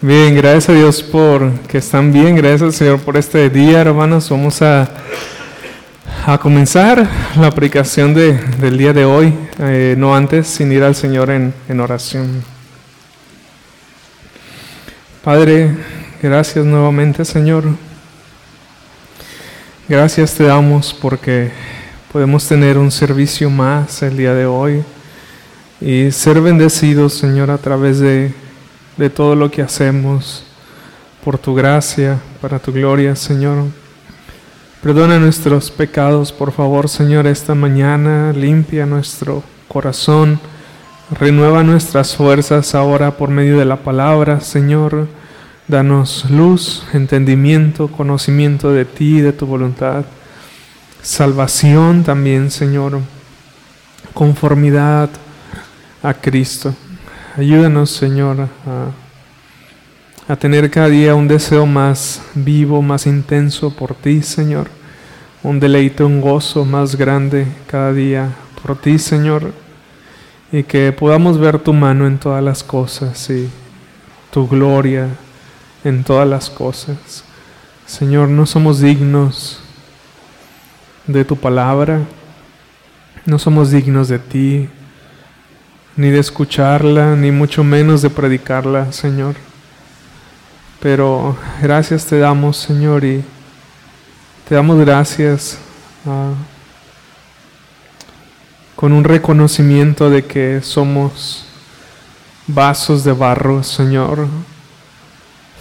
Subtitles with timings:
[0.00, 4.30] Bien, gracias a Dios por que están bien, gracias al Señor por este día, hermanos.
[4.30, 4.88] Vamos a,
[6.24, 7.04] a comenzar
[7.36, 11.52] la aplicación de, del día de hoy, eh, no antes, sin ir al Señor en,
[11.68, 12.44] en oración.
[15.24, 15.76] Padre,
[16.22, 17.64] gracias nuevamente, Señor.
[19.88, 21.50] Gracias te damos porque
[22.12, 24.84] podemos tener un servicio más el día de hoy
[25.80, 28.32] y ser bendecidos, Señor, a través de
[28.98, 30.44] de todo lo que hacemos,
[31.24, 33.64] por tu gracia, para tu gloria, Señor.
[34.82, 38.32] Perdona nuestros pecados, por favor, Señor, esta mañana.
[38.32, 40.40] Limpia nuestro corazón.
[41.18, 45.08] Renueva nuestras fuerzas ahora por medio de la palabra, Señor.
[45.66, 50.04] Danos luz, entendimiento, conocimiento de ti, de tu voluntad.
[51.02, 53.00] Salvación también, Señor.
[54.14, 55.10] Conformidad
[56.02, 56.74] a Cristo.
[57.38, 58.48] Ayúdanos, Señor,
[60.26, 64.66] a, tener cada día un deseo más vivo, más intenso por ti, Señor.
[65.44, 69.52] Un deleite, un gozo más grande cada día por ti, Señor.
[70.50, 73.48] Y que podamos ver tu mano en todas las cosas y
[74.32, 75.06] tu gloria
[75.84, 77.22] en todas las cosas.
[77.86, 79.60] Señor, no somos dignos
[81.06, 82.00] de tu palabra,
[83.24, 84.68] no somos dignos de ti,
[85.98, 89.34] ni de escucharla, ni mucho menos de predicarla, Señor.
[90.80, 93.24] Pero gracias te damos, Señor, y
[94.48, 95.58] te damos gracias
[96.06, 96.34] ah,
[98.76, 101.46] con un reconocimiento de que somos
[102.46, 104.28] vasos de barro, Señor,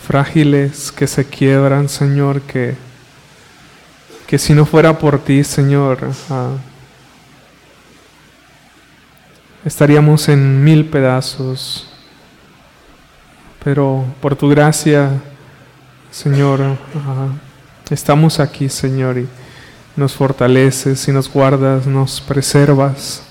[0.08, 2.76] frágiles que se quiebran, Señor, que,
[4.28, 6.52] que si no fuera por ti, Señor, ah,
[9.68, 11.90] estaríamos en mil pedazos.
[13.64, 15.12] Pero por tu gracia,
[16.10, 16.62] Señor,
[17.90, 19.28] estamos aquí, Señor, y
[19.98, 23.24] nos fortaleces y nos guardas, nos preservas.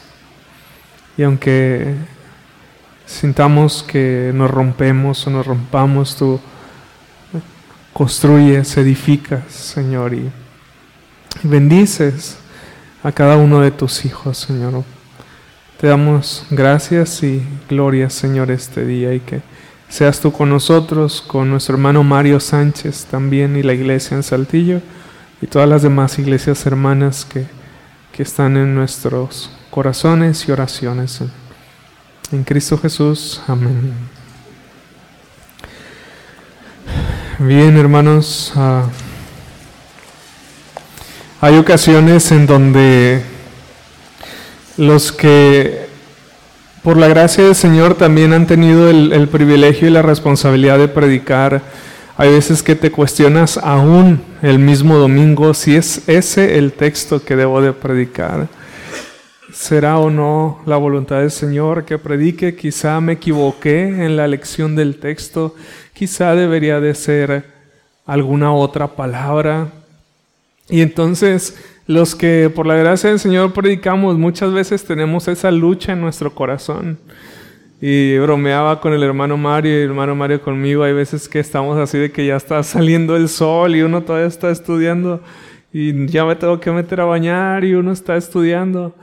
[1.16, 1.94] Y aunque
[3.06, 6.38] sintamos que nos rompemos o nos rompamos, tú
[7.94, 10.30] construyes, edificas, Señor, y
[11.42, 12.36] bendices
[13.02, 14.84] a cada uno de tus hijos, Señor.
[15.78, 19.42] Te damos gracias y gloria, Señor, este día y que
[19.90, 24.80] seas tú con nosotros, con nuestro hermano Mario Sánchez también y la iglesia en Saltillo
[25.42, 27.44] y todas las demás iglesias hermanas que,
[28.10, 31.20] que están en nuestros corazones y oraciones.
[32.32, 33.92] En Cristo Jesús, amén.
[37.38, 38.84] Bien, hermanos, ah,
[41.42, 43.35] hay ocasiones en donde
[44.76, 45.86] los que
[46.82, 51.62] por la gracia del Señor también han tenido el, privilegio y la responsabilidad de predicar.
[52.16, 57.34] Hay veces que te cuestionas aún el mismo domingo si es ese el texto que
[57.34, 58.48] debo de predicar.
[59.52, 62.54] ¿Será o no la voluntad del Señor que predique?
[62.54, 65.56] Quizá me equivoqué en la lección del texto.
[65.92, 67.46] Quizá debería de ser
[68.06, 69.72] alguna otra palabra.
[70.68, 75.92] Y entonces los que por la gracia del Señor predicamos, muchas veces tenemos esa lucha
[75.92, 76.98] en nuestro corazón.
[77.80, 80.82] Y bromeaba con el hermano Mario y el hermano Mario conmigo.
[80.82, 84.26] Hay veces que estamos así de que ya está saliendo el sol y uno todavía
[84.26, 85.22] está estudiando
[85.72, 88.94] y ya me tengo que meter a bañar y uno está estudiando.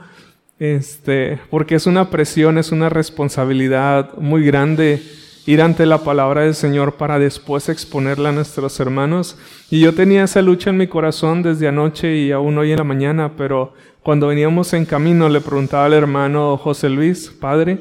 [0.58, 5.02] Este, porque es una presión, es una responsabilidad muy grande
[5.46, 9.36] ir ante la palabra del Señor para después exponerla a nuestros hermanos.
[9.70, 12.84] Y yo tenía esa lucha en mi corazón desde anoche y aún hoy en la
[12.84, 17.80] mañana, pero cuando veníamos en camino le preguntaba al hermano José Luis, padre,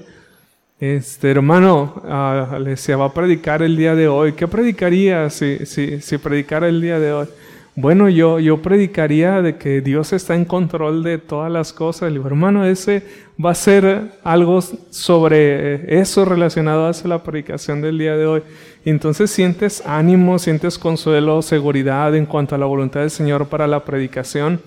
[0.80, 4.34] este hermano, uh, le decía, va a predicar el día de hoy.
[4.34, 7.28] ¿Qué predicaría si, si, si predicara el día de hoy?
[7.76, 12.14] Bueno, yo, yo predicaría de que Dios está en control de todas las cosas.
[12.14, 13.04] Hermano, ese
[13.44, 18.44] va a ser algo sobre eso relacionado a la predicación del día de hoy.
[18.86, 23.84] entonces sientes ánimo, sientes consuelo, seguridad en cuanto a la voluntad del Señor para la
[23.84, 24.62] predicación.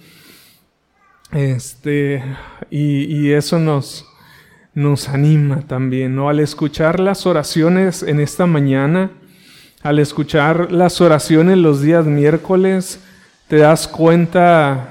[1.31, 2.25] Este,
[2.71, 4.05] y, y eso nos,
[4.75, 6.29] nos anima también, ¿no?
[6.29, 9.13] Al escuchar las oraciones en esta mañana,
[9.87, 13.01] al escuchar las oraciones los días miércoles,
[13.47, 14.89] te das cuenta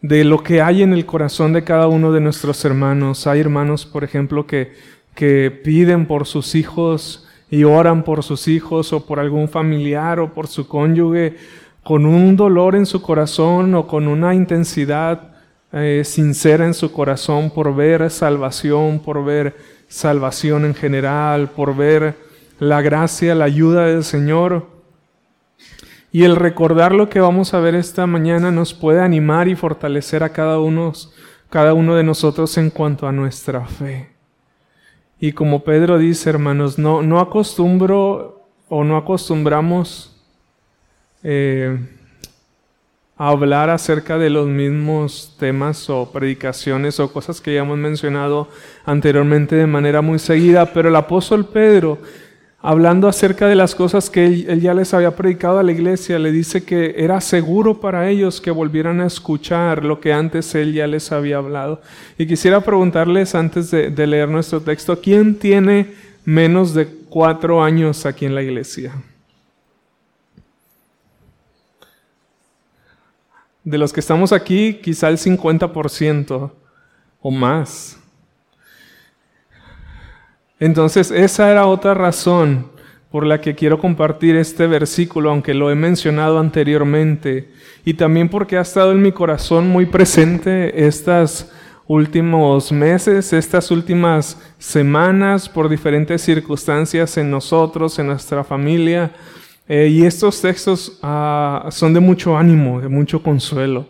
[0.00, 3.26] de lo que hay en el corazón de cada uno de nuestros hermanos.
[3.26, 4.72] Hay hermanos, por ejemplo, que,
[5.14, 10.32] que piden por sus hijos y oran por sus hijos o por algún familiar o
[10.32, 11.36] por su cónyuge
[11.82, 15.36] con un dolor en su corazón o con una intensidad
[15.72, 19.54] eh, sincera en su corazón por ver salvación, por ver
[19.88, 22.27] salvación en general, por ver
[22.58, 24.66] la gracia, la ayuda del Señor.
[26.10, 30.22] Y el recordar lo que vamos a ver esta mañana nos puede animar y fortalecer
[30.22, 30.92] a cada uno,
[31.50, 34.10] cada uno de nosotros en cuanto a nuestra fe.
[35.20, 40.16] Y como Pedro dice, hermanos, no, no acostumbro o no acostumbramos
[41.22, 41.78] eh,
[43.16, 48.48] a hablar acerca de los mismos temas o predicaciones o cosas que ya hemos mencionado
[48.84, 51.98] anteriormente de manera muy seguida, pero el apóstol Pedro
[52.60, 56.32] hablando acerca de las cosas que él, ya les había predicado a la iglesia, le
[56.32, 60.86] dice que era seguro para ellos que volvieran a escuchar lo que antes él ya
[60.86, 61.80] les había hablado.
[62.18, 65.94] Y quisiera preguntarles antes de, de leer nuestro texto, ¿quién tiene
[66.24, 68.92] menos de cuatro años aquí en la iglesia?
[73.62, 76.50] De los que estamos aquí, quizá el 50%
[77.20, 77.97] o más.
[80.60, 82.66] Entonces, esa era otra razón
[83.10, 87.50] por la que quiero compartir este versículo, aunque lo he mencionado anteriormente,
[87.84, 91.50] y también porque ha estado en mi corazón muy presente estos
[91.86, 99.12] últimos meses, estas últimas semanas, por diferentes circunstancias en nosotros, en nuestra familia.
[99.68, 103.86] Eh, y estos textos ah, son de mucho ánimo, de mucho consuelo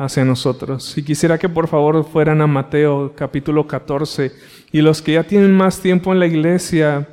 [0.00, 0.96] hacia nosotros.
[0.96, 4.32] Y quisiera que por favor fueran a Mateo capítulo 14
[4.72, 7.06] y los que ya tienen más tiempo en la iglesia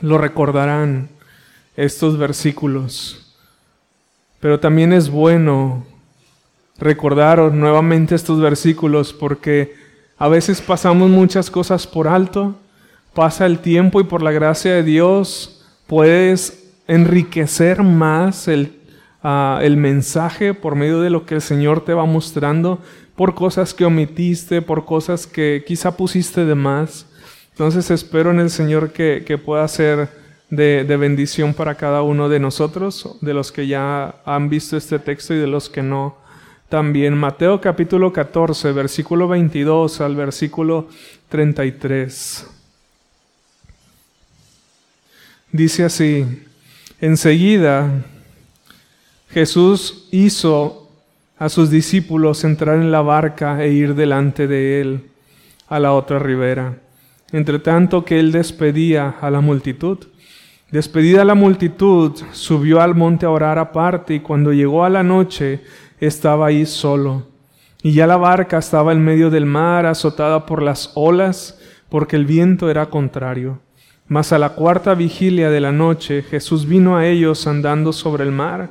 [0.00, 1.10] lo recordarán
[1.76, 3.36] estos versículos.
[4.40, 5.84] Pero también es bueno
[6.78, 9.74] recordaros nuevamente estos versículos porque
[10.16, 12.56] a veces pasamos muchas cosas por alto,
[13.12, 18.81] pasa el tiempo y por la gracia de Dios puedes enriquecer más el
[19.22, 22.80] el mensaje por medio de lo que el Señor te va mostrando,
[23.16, 27.06] por cosas que omitiste, por cosas que quizá pusiste de más.
[27.50, 30.08] Entonces espero en el Señor que, pueda ser
[30.50, 34.98] de, de, bendición para cada uno de nosotros, de los que ya han visto este
[34.98, 36.16] texto y de los que no.
[36.68, 40.88] También Mateo capítulo 14, versículo 22 al versículo
[41.28, 42.46] 33.
[45.52, 46.24] Dice así,
[46.98, 48.04] enseguida
[49.32, 50.90] Jesús hizo
[51.38, 55.10] a sus discípulos entrar en la barca e ir delante de él
[55.68, 56.78] a la otra ribera,
[57.32, 59.98] entre tanto que él despedía a la multitud.
[60.70, 65.62] Despedida la multitud, subió al monte a orar aparte y cuando llegó a la noche
[65.98, 67.26] estaba ahí solo.
[67.82, 71.58] Y ya la barca estaba en medio del mar, azotada por las olas,
[71.88, 73.60] porque el viento era contrario.
[74.08, 78.30] Mas a la cuarta vigilia de la noche Jesús vino a ellos andando sobre el
[78.32, 78.70] mar,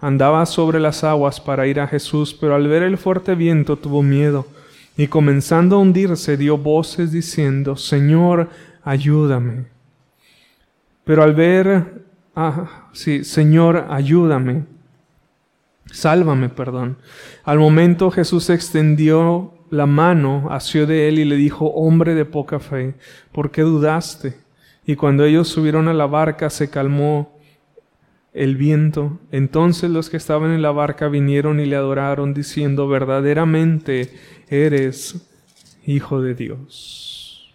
[0.00, 4.02] andaba sobre las aguas para ir a Jesús, pero al ver el fuerte viento tuvo
[4.02, 4.46] miedo,
[4.96, 8.48] y comenzando a hundirse dio voces diciendo, Señor,
[8.82, 9.66] ayúdame.
[11.04, 12.02] Pero al ver,
[12.34, 14.64] ah, sí, Señor, ayúdame,
[15.86, 16.98] sálvame, perdón.
[17.44, 22.58] Al momento Jesús extendió la mano, asió de él y le dijo, hombre de poca
[22.58, 22.94] fe,
[23.32, 24.36] ¿por qué dudaste?
[24.86, 27.37] Y cuando ellos subieron a la barca se calmó
[28.32, 29.18] el viento.
[29.32, 34.12] Entonces los que estaban en la barca vinieron y le adoraron, diciendo, verdaderamente
[34.48, 35.24] eres
[35.86, 37.50] Hijo de Dios.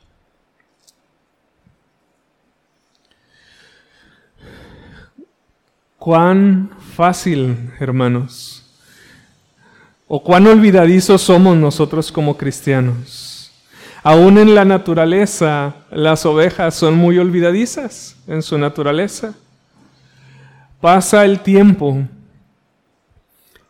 [5.99, 8.63] Cuán fácil, hermanos,
[10.07, 13.51] o cuán olvidadizos somos nosotros como cristianos.
[14.01, 19.35] Aún en la naturaleza, las ovejas son muy olvidadizas en su naturaleza.
[20.83, 21.97] Pasa el tiempo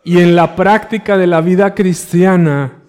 [0.04, 2.80] y en la práctica de la vida cristiana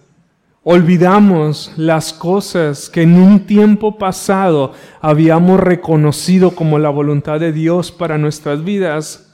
[0.63, 7.93] olvidamos las cosas que en un tiempo pasado habíamos reconocido como la voluntad de Dios
[7.93, 9.31] para nuestras vidas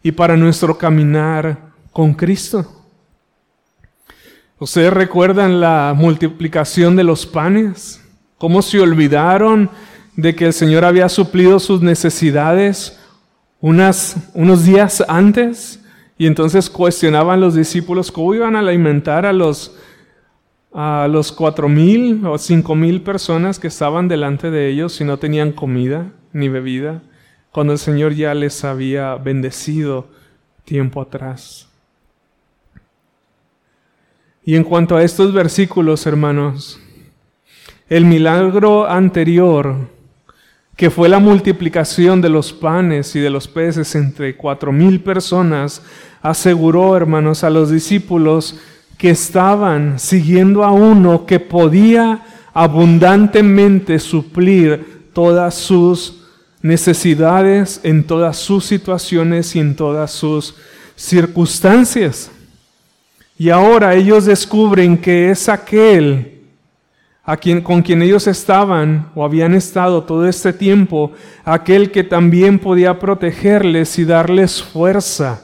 [0.00, 2.84] y para nuestro caminar con Cristo.
[4.60, 8.00] ¿Ustedes recuerdan la multiplicación de los panes?
[8.38, 9.70] ¿Cómo se olvidaron
[10.14, 13.00] de que el Señor había suplido sus necesidades
[13.64, 15.82] unos días antes
[16.18, 19.74] y entonces cuestionaban los discípulos cómo iban a alimentar a los,
[20.74, 25.16] a los cuatro mil o cinco mil personas que estaban delante de ellos si no
[25.16, 27.00] tenían comida ni bebida,
[27.52, 30.08] cuando el Señor ya les había bendecido
[30.66, 31.68] tiempo atrás.
[34.44, 36.78] Y en cuanto a estos versículos, hermanos,
[37.88, 39.88] el milagro anterior,
[40.76, 45.82] que fue la multiplicación de los panes y de los peces entre cuatro mil personas,
[46.20, 48.56] aseguró, hermanos, a los discípulos
[48.98, 56.22] que estaban siguiendo a uno que podía abundantemente suplir todas sus
[56.62, 60.54] necesidades en todas sus situaciones y en todas sus
[60.96, 62.30] circunstancias.
[63.36, 66.33] Y ahora ellos descubren que es aquel
[67.62, 71.12] con quien ellos estaban o habían estado todo este tiempo,
[71.44, 75.42] aquel que también podía protegerles y darles fuerza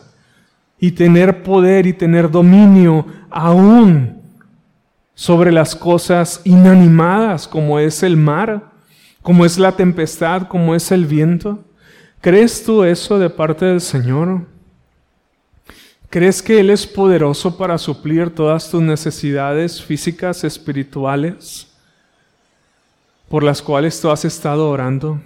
[0.79, 4.21] y tener poder y tener dominio aún
[5.15, 8.71] sobre las cosas inanimadas como es el mar
[9.23, 11.65] como es la tempestad, como es el viento.
[12.21, 14.47] ¿Crees tú eso de parte del Señor?
[16.09, 21.69] ¿Crees que Él es poderoso para suplir todas tus necesidades físicas, espirituales,
[23.31, 25.21] por las cuales tú has estado orando?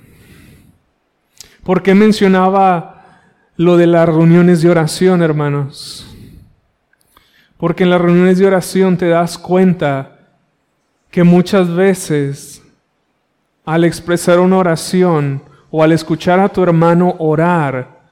[1.62, 3.22] ¿Por qué mencionaba
[3.56, 6.06] lo de las reuniones de oración, hermanos?
[7.56, 10.18] Porque en las reuniones de oración te das cuenta
[11.10, 12.62] que muchas veces
[13.64, 18.02] al expresar una oración o al escuchar a tu hermano orar,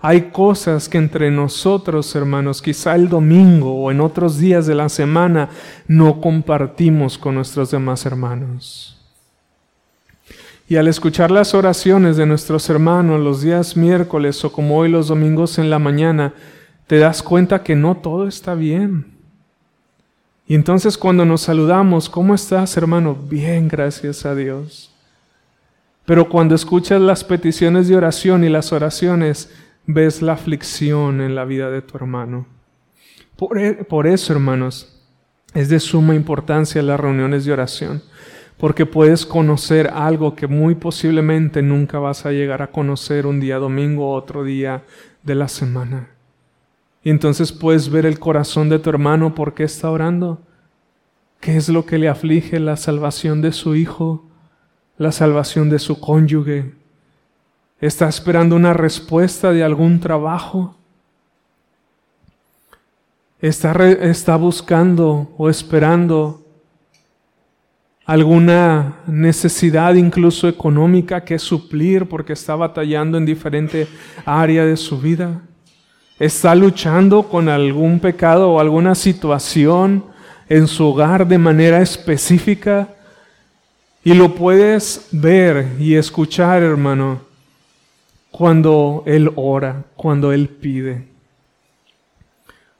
[0.00, 4.88] hay cosas que entre nosotros, hermanos, quizá el domingo o en otros días de la
[4.88, 5.50] semana,
[5.86, 9.01] no compartimos con nuestros demás hermanos.
[10.72, 15.08] Y al escuchar las oraciones de nuestros hermanos los días miércoles o como hoy los
[15.08, 16.32] domingos en la mañana,
[16.86, 19.18] te das cuenta que no todo está bien.
[20.46, 23.14] Y entonces cuando nos saludamos, ¿cómo estás hermano?
[23.14, 24.90] Bien, gracias a Dios.
[26.06, 29.52] Pero cuando escuchas las peticiones de oración y las oraciones,
[29.86, 32.46] ves la aflicción en la vida de tu hermano.
[33.36, 35.06] Por, e, eso, hermanos,
[35.52, 38.02] es de suma importancia las reuniones de oración,
[38.62, 43.58] porque puedes conocer algo que muy posiblemente nunca vas a llegar a conocer un día
[43.58, 44.84] domingo o otro día
[45.24, 46.10] de la semana.
[47.02, 50.42] Y entonces puedes ver el corazón de tu hermano, ¿por qué está orando?
[51.40, 54.28] ¿Qué es lo que le aflige la salvación de su hijo?
[54.96, 56.72] la salvación de su cónyuge?
[57.80, 60.76] ¿Está esperando una respuesta de algún trabajo?
[63.40, 66.41] ¿Está, está buscando o esperando
[68.04, 73.86] alguna necesidad incluso económica que suplir porque está batallando en diferente
[74.24, 75.40] área de su vida?
[76.18, 80.04] ¿Está luchando con algún pecado o alguna situación
[80.48, 82.88] en su hogar de manera específica?
[84.04, 87.20] Y lo puedes ver y escuchar, hermano,
[88.30, 91.06] cuando Él ora, cuando Él pide,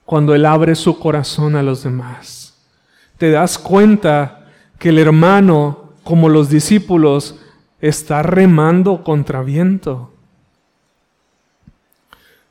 [0.05, 2.55] cuando Él abre su corazón a los demás.
[3.19, 4.42] Te das cuenta
[4.83, 7.39] que el hermano, como los discípulos,
[7.81, 10.13] está remando contra viento.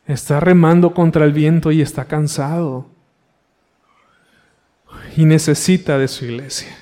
[0.08, 2.88] Está remando contra el viento y está cansado.
[5.18, 6.78] Y necesita de su iglesia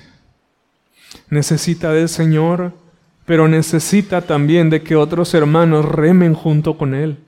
[1.30, 2.72] necesita del Señor,
[3.24, 7.18] pero necesita también de que otros hermanos remen junto con Él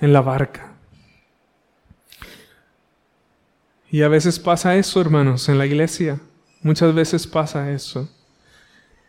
[0.00, 0.72] en la barca.
[3.90, 6.18] Y a veces pasa eso, hermanos, en la iglesia.
[6.64, 8.08] Muchas veces pasa eso.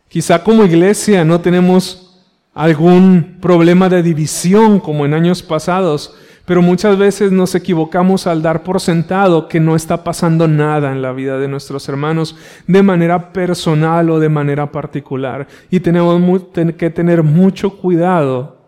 [0.08, 2.20] Quizá como iglesia no tenemos
[2.52, 8.62] algún problema de división como en años pasados, pero muchas veces nos equivocamos al dar
[8.62, 12.36] por sentado que no está pasando nada en la vida de nuestros hermanos
[12.66, 15.48] de manera personal o de manera particular.
[15.70, 16.42] Y tenemos
[16.76, 18.58] que tener mucho cuidado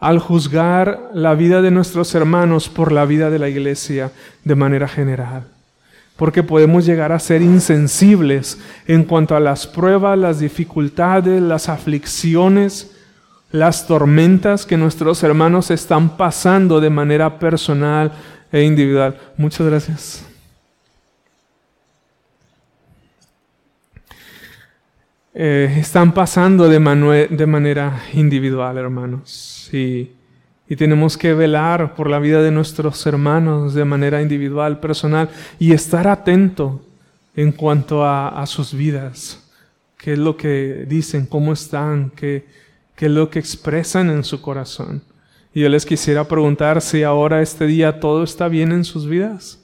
[0.00, 4.10] al juzgar la vida de nuestros hermanos por la vida de la iglesia
[4.42, 5.59] de manera general.
[6.20, 12.94] Porque podemos llegar a ser insensibles en cuanto a las pruebas, las dificultades, las aflicciones,
[13.50, 18.12] las tormentas que nuestros hermanos están pasando de manera personal
[18.52, 19.18] e individual.
[19.38, 20.26] Muchas gracias.
[25.32, 29.70] Eh, están pasando de, manera individual, hermanos.
[29.72, 30.10] Y,
[30.70, 35.72] y tenemos que velar por la vida de nuestros hermanos de manera individual, personal, y
[35.72, 36.80] estar atento
[37.34, 39.50] en cuanto a, sus vidas.
[39.98, 41.26] ¿Qué es lo que dicen?
[41.26, 42.10] ¿Cómo están?
[42.10, 42.46] ¿Qué,
[42.94, 45.02] qué es lo que expresan en su corazón.
[45.54, 49.58] Y yo les quisiera preguntar si ahora este día todo está bien en sus vidas.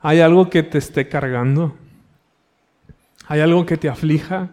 [0.00, 1.74] ¿Hay algo que te esté cargando?
[3.26, 4.52] ¿Hay algo que te aflija?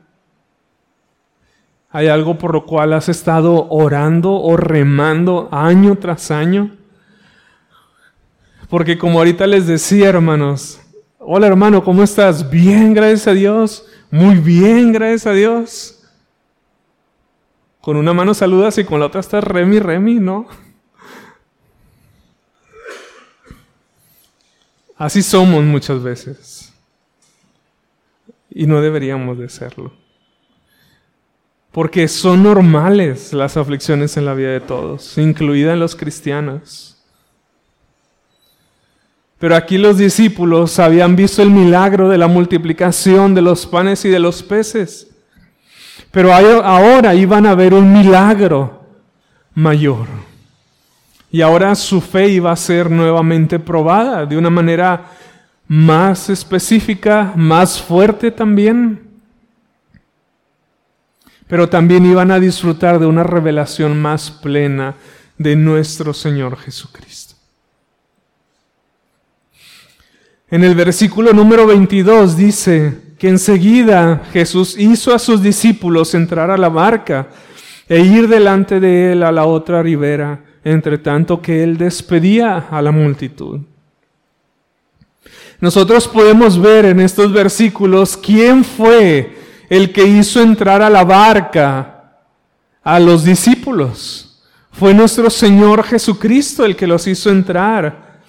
[1.96, 6.75] ¿Hay algo por lo cual has estado orando o remando año tras año?
[8.68, 10.82] Porque como ahorita les decía, hermanos,
[11.20, 12.50] hola hermano, ¿cómo estás?
[12.50, 13.88] Bien, gracias a Dios.
[14.12, 16.04] Muy bien, gracias a Dios.
[17.80, 20.48] Con una mano saludas y con la otra estás remi, remi, ¿no?
[24.98, 26.74] Así somos muchas veces.
[28.50, 30.04] Y no deberíamos de serlo.
[31.75, 37.03] Porque son normales las aflicciones en la vida de todos, incluida en los cristianos.
[39.38, 44.10] Pero aquí los discípulos habían visto el milagro de la multiplicación de los panes y
[44.10, 45.10] de los peces.
[46.12, 48.86] Pero ahora iban a ver un milagro
[49.53, 50.08] mayor.
[51.29, 55.08] Y ahora su fe iba a ser nuevamente probada de una manera
[55.67, 59.04] más específica, más fuerte también.
[61.48, 64.96] Pero también iban a disfrutar de una revelación más plena
[65.38, 67.36] de nuestro Señor Jesucristo.
[70.50, 76.58] En el versículo número 22 dice que enseguida Jesús hizo a sus discípulos entrar a
[76.58, 77.28] la barca
[77.88, 82.82] e ir delante de él a la otra ribera, entre tanto que él despedía a
[82.82, 83.62] la multitud.
[85.60, 91.95] Nosotros podemos ver en estos versículos quién fue el que hizo entrar a la barca
[92.84, 94.41] a los discípulos.
[94.72, 98.19] Fue nuestro Señor Jesucristo el que los hizo entrar.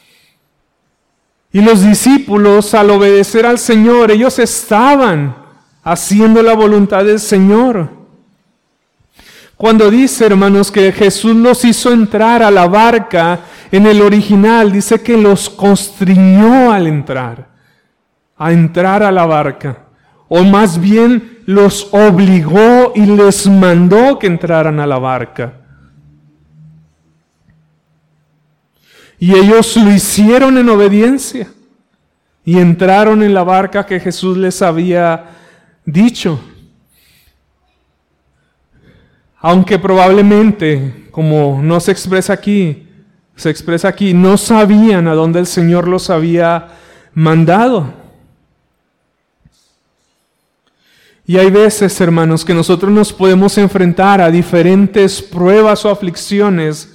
[1.53, 5.37] Y los discípulos, al obedecer al Señor, ellos estaban
[5.83, 7.91] haciendo la voluntad del Señor.
[9.57, 13.41] Cuando dice, hermanos, que Jesús los hizo entrar a la barca,
[13.73, 17.49] en el original dice que los constriñó al entrar,
[18.37, 19.86] a entrar a la barca.
[20.29, 25.55] O más bien los obligó y les mandó que entraran a la barca.
[29.19, 31.49] Y ellos lo hicieron en obediencia
[32.45, 35.25] y entraron en la barca que Jesús les había
[35.85, 36.41] dicho.
[39.39, 42.89] Aunque probablemente, como no se expresa aquí,
[43.37, 46.69] se expresa aquí, no sabían a dónde el Señor los había
[47.15, 48.06] mandado.
[51.27, 56.93] Y hay veces, hermanos, que nosotros nos podemos enfrentar a diferentes pruebas o aflicciones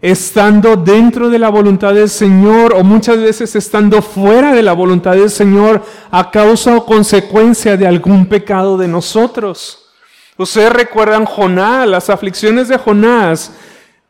[0.00, 5.16] estando dentro de la voluntad del Señor o muchas veces estando fuera de la voluntad
[5.16, 9.90] del Señor a causa o consecuencia de algún pecado de nosotros.
[10.36, 13.52] Ustedes recuerdan Jonás, las aflicciones de Jonás,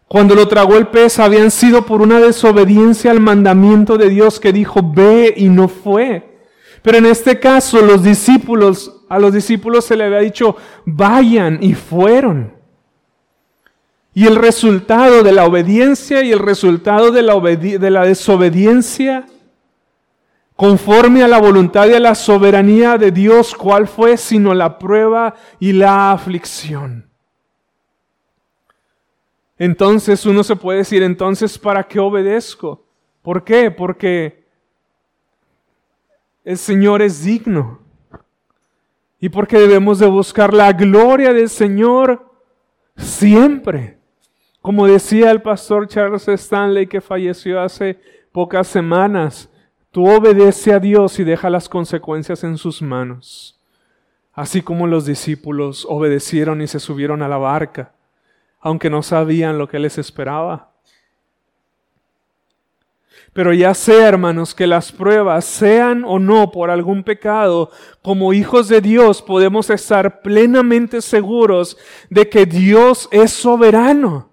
[0.08, 4.52] cuando lo tragó el pez habían sido por una desobediencia al mandamiento de Dios que
[4.52, 6.37] dijo, ve y no fue.
[6.82, 11.75] Pero en este caso los discípulos, a los discípulos se le había dicho, vayan y
[11.75, 12.55] fueron.
[14.14, 19.27] Y el resultado de la obediencia y el resultado de la, de la desobediencia,
[20.57, 25.35] conforme a la voluntad y a la soberanía de Dios, ¿cuál fue sino la prueba
[25.61, 27.09] y la aflicción?
[29.59, 32.85] Entonces uno se puede decir, entonces, ¿para qué obedezco?
[33.23, 33.71] ¿Por qué?
[33.71, 34.44] Porque
[36.44, 37.88] el Señor es digno.
[39.20, 42.33] Y porque debemos de buscar la gloria del Señor
[42.96, 43.98] siempre.
[44.61, 48.00] Como decía el pastor Charles Stanley que falleció hace
[48.33, 49.50] pocas semanas,
[49.90, 53.59] tú obedece a Dios y deja las consecuencias en sus manos.
[54.33, 57.92] Así como los discípulos obedecieron y se subieron a la barca,
[58.61, 60.70] aunque no sabían lo que les esperaba.
[63.33, 67.70] Pero ya sea, hermanos, que las pruebas sean o no por algún pecado,
[68.02, 71.76] como hijos de Dios podemos estar plenamente seguros
[72.11, 74.28] de que Dios es soberano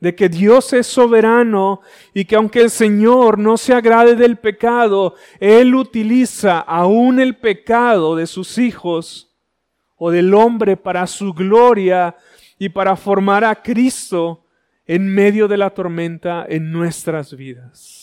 [0.00, 1.80] de que Dios es soberano
[2.14, 8.14] y que aunque el Señor no se agrade del pecado, Él utiliza aún el pecado
[8.14, 9.34] de sus hijos
[9.96, 12.16] o del hombre para su gloria
[12.58, 14.44] y para formar a Cristo
[14.86, 17.97] en medio de la tormenta en nuestras vidas.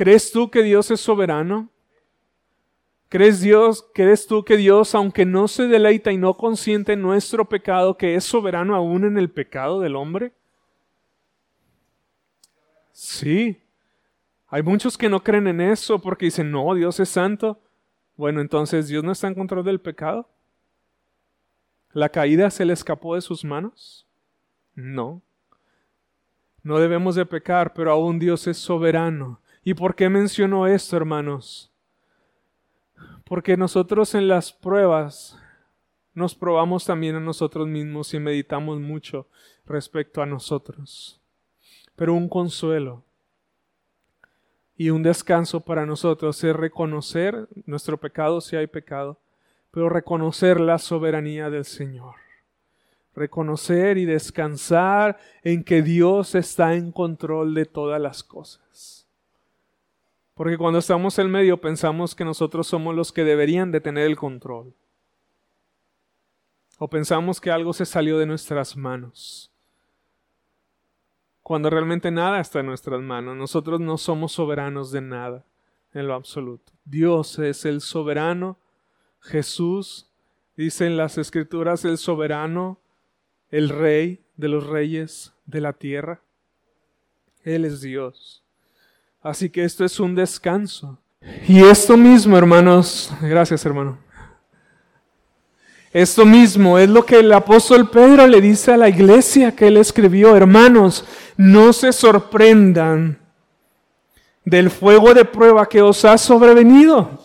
[0.00, 1.68] ¿Crees tú que Dios es soberano?
[3.10, 7.98] ¿Crees Dios, crees tú que Dios, aunque no se deleita y no consiente nuestro pecado,
[7.98, 10.32] que es soberano aún en el pecado del hombre?
[12.92, 13.60] Sí.
[14.48, 17.60] Hay muchos que no creen en eso porque dicen, no, Dios es santo.
[18.16, 20.26] Bueno, entonces Dios no está en control del pecado.
[21.92, 24.06] ¿La caída se le escapó de sus manos?
[24.74, 25.20] No.
[26.62, 29.39] No debemos de pecar, pero aún Dios es soberano.
[29.62, 31.70] ¿Y por qué menciono esto, hermanos?
[33.24, 35.38] Porque nosotros en las pruebas
[36.14, 39.28] nos probamos también a nosotros mismos y meditamos mucho
[39.66, 41.20] respecto a nosotros.
[41.94, 43.04] Pero un consuelo
[44.76, 49.18] Y un descanso para nosotros es reconocer nuestro pecado si hay pecado,
[49.70, 52.14] pero reconocer la soberanía del Señor.
[53.14, 58.69] Reconocer y descansar en que Dios está en control de todas las cosas.
[60.40, 64.16] Porque cuando estamos en medio pensamos que nosotros somos los que deberían de tener el
[64.16, 64.72] control.
[66.78, 69.52] O pensamos que algo se salió de nuestras manos.
[71.42, 73.36] Cuando realmente nada está en nuestras manos.
[73.36, 75.44] Nosotros no somos soberanos de nada
[75.92, 76.72] en lo absoluto.
[76.86, 78.56] Dios es el soberano.
[79.20, 80.10] Jesús
[80.56, 82.78] dice en las escrituras el soberano,
[83.50, 86.22] el rey de los reyes de la tierra.
[87.44, 88.42] Él es Dios.
[89.22, 90.98] Así que esto es un descanso.
[91.46, 93.98] Y esto mismo, hermanos, gracias hermano.
[95.92, 99.76] Esto mismo es lo que el apóstol Pedro le dice a la iglesia que él
[99.76, 101.04] escribió, hermanos,
[101.36, 103.18] no se sorprendan
[104.44, 107.20] del fuego de prueba que os ha sobrevenido,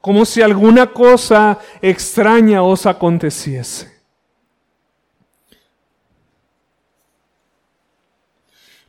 [0.00, 3.92] como si alguna cosa extraña os aconteciese.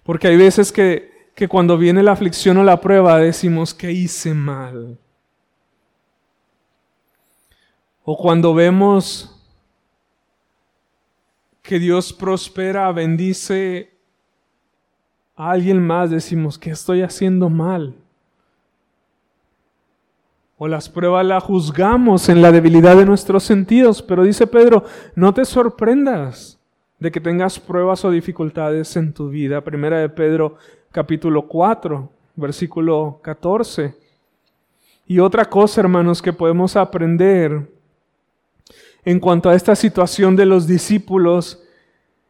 [0.03, 4.33] Porque hay veces que que cuando viene la aflicción o la prueba decimos que hice
[4.33, 4.97] mal.
[8.05, 9.31] O cuando vemos
[11.61, 13.91] que Dios prospera, bendice
[15.35, 17.95] a alguien más, decimos que estoy haciendo mal.
[20.57, 25.33] O las pruebas las juzgamos en la debilidad de nuestros sentidos, pero dice Pedro, no
[25.33, 26.59] te sorprendas
[26.99, 29.61] de que tengas pruebas o dificultades en tu vida.
[29.61, 30.55] Primera de Pedro
[30.95, 33.93] capítulo 4, versículo 14.
[35.05, 37.69] Y otra cosa, hermanos, que podemos aprender
[39.03, 41.61] en cuanto a esta situación de los discípulos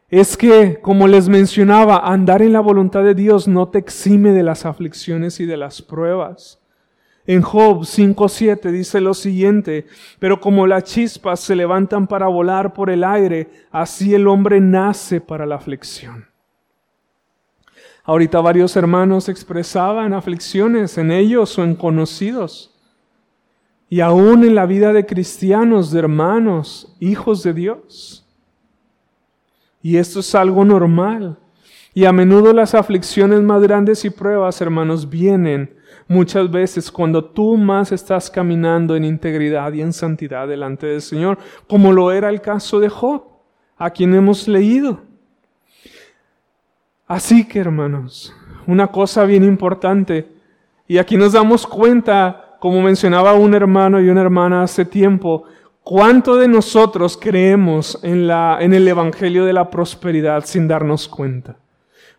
[0.08, 4.42] es que, como les mencionaba, andar en la voluntad de Dios no te exime de
[4.42, 6.60] las aflicciones y de las pruebas.
[7.24, 9.86] En Job 5.7 dice lo siguiente,
[10.18, 15.20] pero como las chispas se levantan para volar por el aire, así el hombre nace
[15.20, 16.26] para la aflicción.
[18.06, 22.72] Ahorita varios hermanos expresaban aflicciones en ellos o en conocidos.
[23.88, 28.24] Y aún en la vida de cristianos, de hermanos, hijos de Dios.
[29.82, 31.36] Y esto es algo normal.
[31.94, 35.74] Y a menudo las aflicciones más grandes y pruebas, hermanos, vienen
[36.06, 41.38] muchas veces cuando tú más estás caminando en integridad y en santidad delante del Señor,
[41.66, 43.24] como lo era el caso de Job,
[43.76, 45.05] a quien hemos leído.
[47.06, 48.34] Así que, hermanos,
[48.66, 50.28] una cosa bien importante,
[50.88, 55.44] y aquí nos damos cuenta, como mencionaba un hermano y una hermana hace tiempo,
[55.84, 61.56] cuánto de nosotros creemos en, la, en el Evangelio de la prosperidad sin darnos cuenta.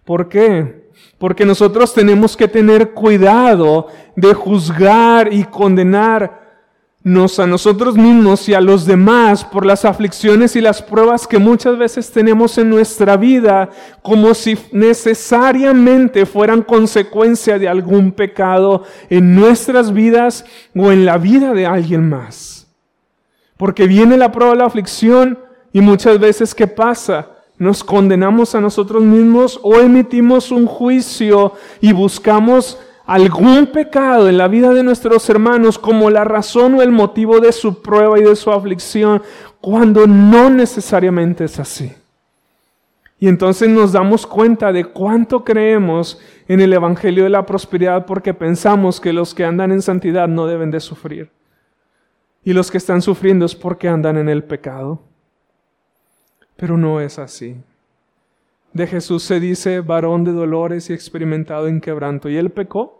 [0.05, 0.87] ¿Por qué?
[1.17, 6.46] Porque nosotros tenemos que tener cuidado de juzgar y condenar
[7.07, 11.77] a nosotros mismos y a los demás por las aflicciones y las pruebas que muchas
[11.77, 13.69] veces tenemos en nuestra vida
[14.01, 20.43] como si necesariamente fueran consecuencia de algún pecado en nuestras vidas
[20.75, 22.67] o en la vida de alguien más.
[23.55, 25.39] Porque viene la prueba de la aflicción
[25.71, 27.29] y muchas veces ¿qué pasa?
[27.57, 34.49] Nos condenamos a nosotros mismos o emitimos un juicio y buscamos algún pecado en la
[34.49, 38.35] vida de nuestros hermanos como la razón o el motivo de su prueba y de
[38.35, 39.23] su aflicción,
[39.61, 41.93] cuando no necesariamente es así.
[43.17, 48.33] Y entonces nos damos cuenta de cuánto creemos en el Evangelio de la Prosperidad porque
[48.33, 51.31] pensamos que los que andan en santidad no deben de sufrir.
[52.43, 55.01] Y los que están sufriendo es porque andan en el pecado.
[56.57, 57.55] Pero no es así.
[58.73, 62.29] De Jesús se dice varón de dolores y experimentado en quebranto.
[62.29, 62.97] ¿Y él pecó?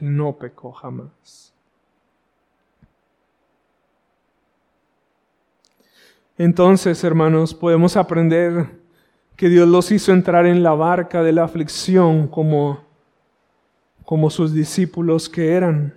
[0.00, 1.52] no pecó jamás.
[6.38, 8.68] Entonces, hermanos, podemos aprender
[9.36, 12.84] que Dios los hizo entrar en la barca de la aflicción como,
[14.04, 15.94] como sus discípulos que eran.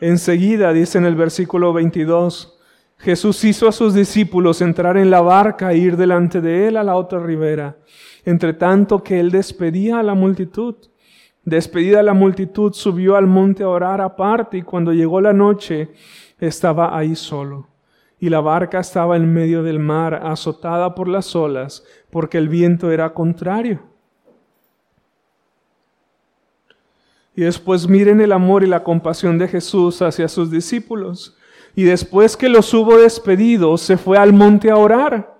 [0.00, 2.55] Enseguida, dice en el versículo 22,
[2.98, 6.82] Jesús hizo a sus discípulos entrar en la barca e ir delante de él a
[6.82, 7.76] la otra ribera,
[8.24, 10.76] entre tanto que él despedía a la multitud.
[11.44, 15.90] Despedida la multitud, subió al monte a orar aparte y cuando llegó la noche
[16.38, 17.68] estaba ahí solo.
[18.18, 22.90] Y la barca estaba en medio del mar, azotada por las olas, porque el viento
[22.90, 23.82] era contrario.
[27.36, 31.35] Y después miren el amor y la compasión de Jesús hacia sus discípulos.
[31.76, 35.36] Y después que los hubo despedido, se fue al monte a orar.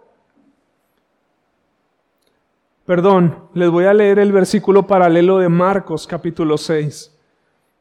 [2.85, 7.11] Perdón, les voy a leer el versículo paralelo de Marcos capítulo 6,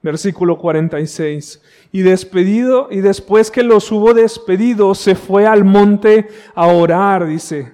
[0.02, 1.62] versículo 46.
[1.92, 7.74] Y despedido, y después que los hubo despedido, se fue al monte a orar, dice.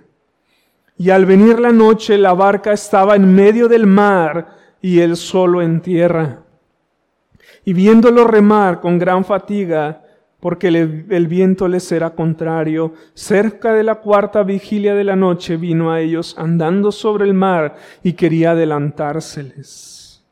[0.98, 5.62] Y al venir la noche, la barca estaba en medio del mar y él solo
[5.62, 6.40] en tierra.
[7.64, 10.01] Y viéndolo remar con gran fatiga,
[10.42, 15.92] porque el, viento les era contrario, cerca de la cuarta vigilia de la noche vino
[15.92, 20.24] a ellos andando sobre el mar y quería adelantárseles.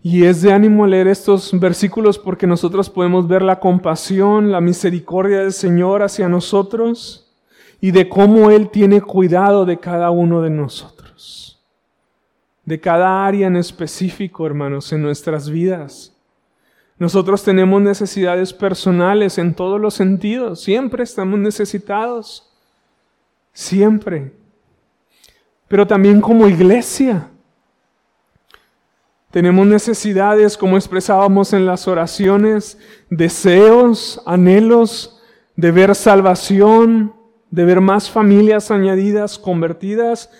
[0.00, 5.40] Y es de ánimo leer estos versículos porque nosotros podemos ver la compasión, la misericordia
[5.40, 7.34] del Señor hacia nosotros
[7.80, 11.60] y de cómo Él tiene cuidado de cada uno de nosotros,
[12.64, 16.13] de cada área en específico, hermanos, en nuestras vidas.
[16.98, 22.52] Nosotros tenemos necesidades personales en todos los sentidos, siempre estamos necesitados,
[23.52, 24.32] siempre.
[25.66, 27.28] Pero también como iglesia.
[29.32, 32.78] Tenemos necesidades, como expresábamos en las oraciones,
[33.10, 35.20] deseos, anhelos
[35.56, 37.14] de ver salvación,
[37.50, 40.30] de ver más familias añadidas, convertidas,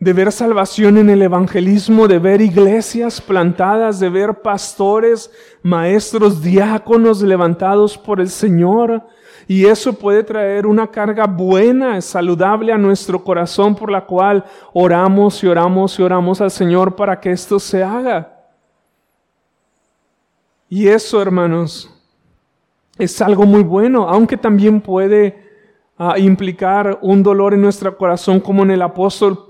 [0.00, 5.30] de ver salvación en el evangelismo, de ver iglesias plantadas, de ver pastores,
[5.62, 9.02] maestros, diáconos levantados por el Señor.
[9.48, 15.42] Y eso puede traer una carga buena, saludable a nuestro corazón por la cual oramos
[15.42, 18.36] y oramos y oramos al Señor para que esto se haga.
[20.68, 21.90] Y eso, hermanos,
[22.98, 25.42] es algo muy bueno, aunque también puede
[25.96, 29.47] ah, implicar un dolor en nuestro corazón como en el apóstol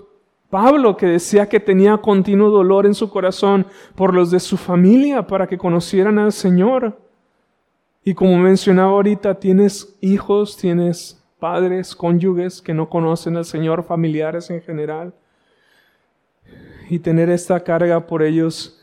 [0.51, 5.27] Pablo, que decía que tenía continuo dolor en su corazón por los de su familia
[5.27, 6.99] para que conocieran al Señor.
[8.03, 14.49] Y como mencionaba ahorita, tienes hijos, tienes padres, cónyuges que no conocen al Señor, familiares
[14.49, 15.13] en general.
[16.89, 18.78] Y tener esta carga por ellos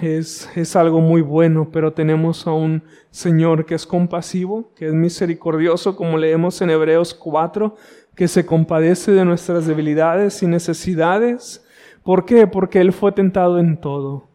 [0.00, 4.94] es, es algo muy bueno, pero tenemos a un Señor que es compasivo, que es
[4.94, 7.76] misericordioso, como leemos en Hebreos 4,
[8.14, 11.64] que se compadece de nuestras debilidades y necesidades.
[12.02, 12.46] ¿Por qué?
[12.46, 14.28] Porque Él fue tentado en todo.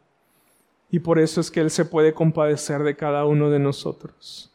[0.89, 4.51] Y por eso es que Él se puede compadecer de cada uno de nosotros.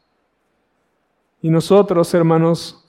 [1.43, 2.85] Y nosotros, hermanos,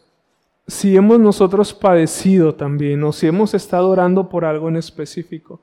[0.67, 5.61] si hemos nosotros padecido también, o si hemos estado orando por algo en específico,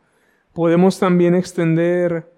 [0.56, 2.28] podemos también extender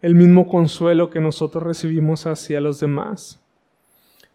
[0.00, 3.44] el mismo consuelo que nosotros recibimos hacia los demás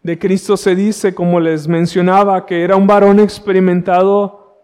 [0.02, 4.56] de Cristo se dice, como les mencionaba, que era un varón experimentado,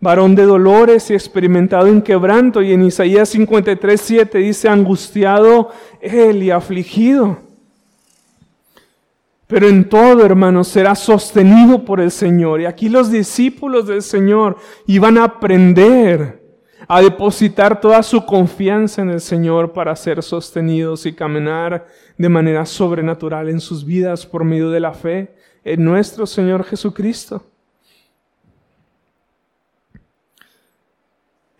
[0.00, 2.60] varón de dolores y experimentado en quebranto.
[2.60, 5.70] Y en Isaías 53, 7 dice, angustiado
[6.00, 7.38] él y afligido.
[9.46, 12.60] Pero en todo, hermanos, será sostenido por el Señor.
[12.60, 16.39] Y aquí los discípulos del Señor iban a aprender
[16.92, 21.86] a depositar toda su confianza en el Señor para ser sostenidos y caminar
[22.18, 27.44] de manera sobrenatural en sus vidas por medio de la fe en nuestro Señor Jesucristo.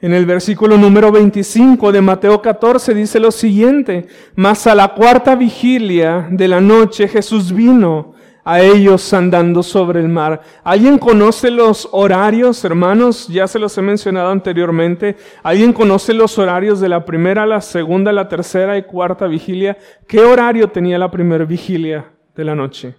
[0.01, 5.37] En el versículo número 25 de Mateo 14 dice lo siguiente, mas a la cuarta
[5.37, 10.41] vigilia de la noche Jesús vino a ellos andando sobre el mar.
[10.65, 13.29] ¿Alguien conoce los horarios, hermanos?
[13.29, 15.17] Ya se los he mencionado anteriormente.
[15.43, 19.77] ¿Alguien conoce los horarios de la primera, la segunda, la tercera y cuarta vigilia?
[20.07, 22.95] ¿Qué horario tenía la primera vigilia de la noche?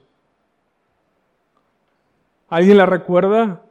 [2.49, 3.61] ¿Alguien la recuerda?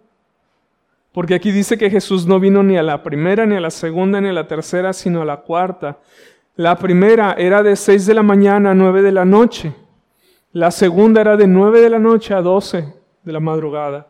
[1.12, 4.20] Porque aquí dice que Jesús no vino ni a la primera, ni a la segunda,
[4.20, 5.98] ni a la tercera, sino a la cuarta.
[6.56, 9.74] La primera era de seis de la mañana a nueve de la noche.
[10.52, 14.08] La segunda era de 9 de la noche a 12 de la madrugada.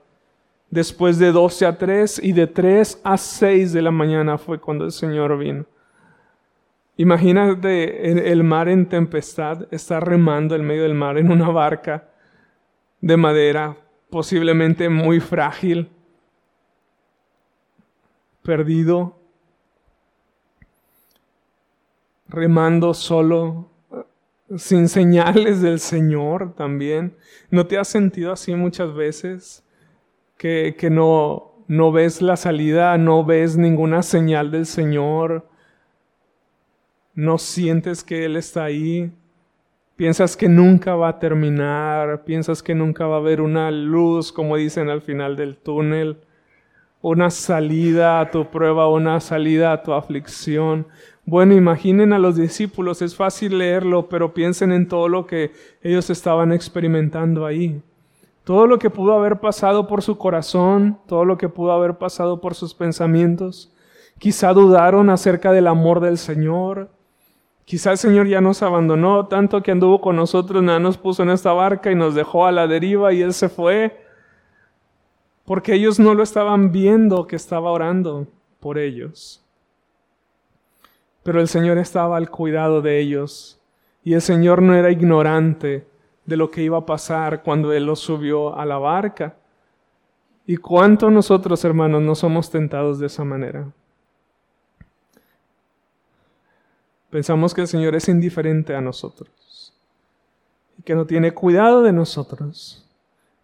[0.71, 4.87] Después de 12 a 3 y de 3 a 6 de la mañana fue cuando
[4.87, 5.67] el Señor vino.
[6.97, 12.09] Imagínate el mar en tempestad, estar remando en medio del mar en una barca
[13.01, 13.77] de madera,
[14.09, 15.91] posiblemente muy frágil,
[18.43, 19.19] perdido,
[22.29, 23.70] remando solo
[24.57, 27.17] sin señales del Señor también.
[27.51, 29.65] ¿No te has sentido así muchas veces?
[30.37, 35.49] Que, que no, no ves la salida, no ves ninguna señal del Señor,
[37.15, 39.13] no sientes que Él está ahí,
[39.97, 44.57] piensas que nunca va a terminar, piensas que nunca va a haber una luz, como
[44.57, 46.17] dicen al final del túnel,
[47.03, 50.87] una salida a tu prueba, una salida a tu aflicción.
[51.31, 56.11] Bueno, imaginen a los discípulos, es fácil leerlo, pero piensen en todo lo que ellos
[56.11, 57.81] estaban experimentando ahí.
[58.43, 62.41] todo lo que pudo haber pasado por su corazón, todo lo que pudo haber pasado
[62.41, 63.73] por sus pensamientos.
[64.19, 66.91] Quizá dudaron acerca del amor del Señor.
[67.65, 71.31] Quizá el Señor ya nos abandonó tanto que anduvo con nosotros, nada nos puso en
[71.31, 74.05] esta barca y nos dejó a la deriva y Él se fue.
[75.45, 78.27] Porque ellos no lo estaban viendo que estaba orando
[78.59, 79.40] por ellos.
[81.23, 83.61] Pero el Señor estaba al cuidado de ellos.
[84.03, 85.87] Y el Señor no era ignorante
[86.25, 89.37] de lo que iba a pasar cuando Él los subió a la barca.
[90.47, 93.71] ¿Y cuánto nosotros, hermanos, no somos tentados de esa manera?
[97.11, 99.75] Pensamos que el Señor es indiferente a nosotros
[100.79, 102.89] y que no tiene cuidado de nosotros.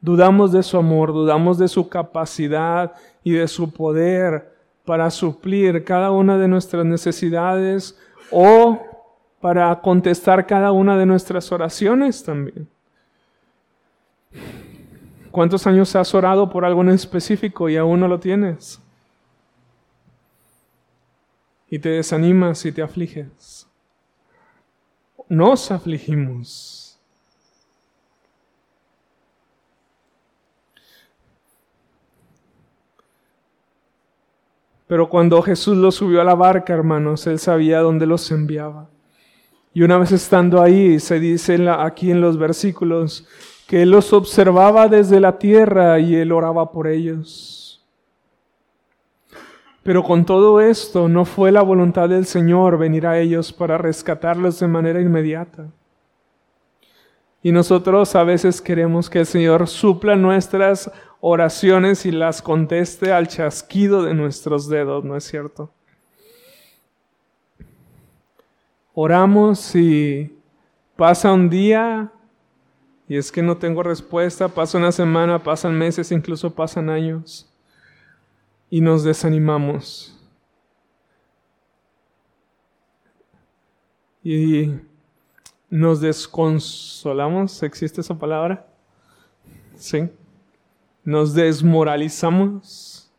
[0.00, 4.55] Dudamos de su amor, dudamos de su capacidad y de su poder
[4.86, 7.98] para suplir cada una de nuestras necesidades
[8.30, 8.80] o
[9.40, 12.68] para contestar cada una de nuestras oraciones también.
[15.32, 18.80] ¿Cuántos años has orado por algo en específico y aún no lo tienes?
[21.68, 23.68] Y te desanimas y te afliges.
[25.28, 26.85] Nos afligimos.
[34.86, 38.88] Pero cuando Jesús los subió a la barca, hermanos, Él sabía dónde los enviaba.
[39.74, 43.26] Y una vez estando ahí, se dice aquí en los versículos,
[43.66, 47.84] que Él los observaba desde la tierra y Él oraba por ellos.
[49.82, 54.58] Pero con todo esto no fue la voluntad del Señor venir a ellos para rescatarlos
[54.58, 55.66] de manera inmediata.
[57.46, 63.28] Y nosotros a veces queremos que el Señor supla nuestras oraciones y las conteste al
[63.28, 65.70] chasquido de nuestros dedos, ¿no es cierto?
[68.94, 70.36] Oramos y
[70.96, 72.10] pasa un día
[73.06, 77.48] y es que no tengo respuesta, pasa una semana, pasan meses, incluso pasan años.
[78.68, 80.20] Y nos desanimamos.
[84.24, 84.80] Y
[85.70, 88.66] nos desconsolamos, ¿existe esa palabra?
[89.76, 90.08] Sí.
[91.04, 93.10] Nos desmoralizamos.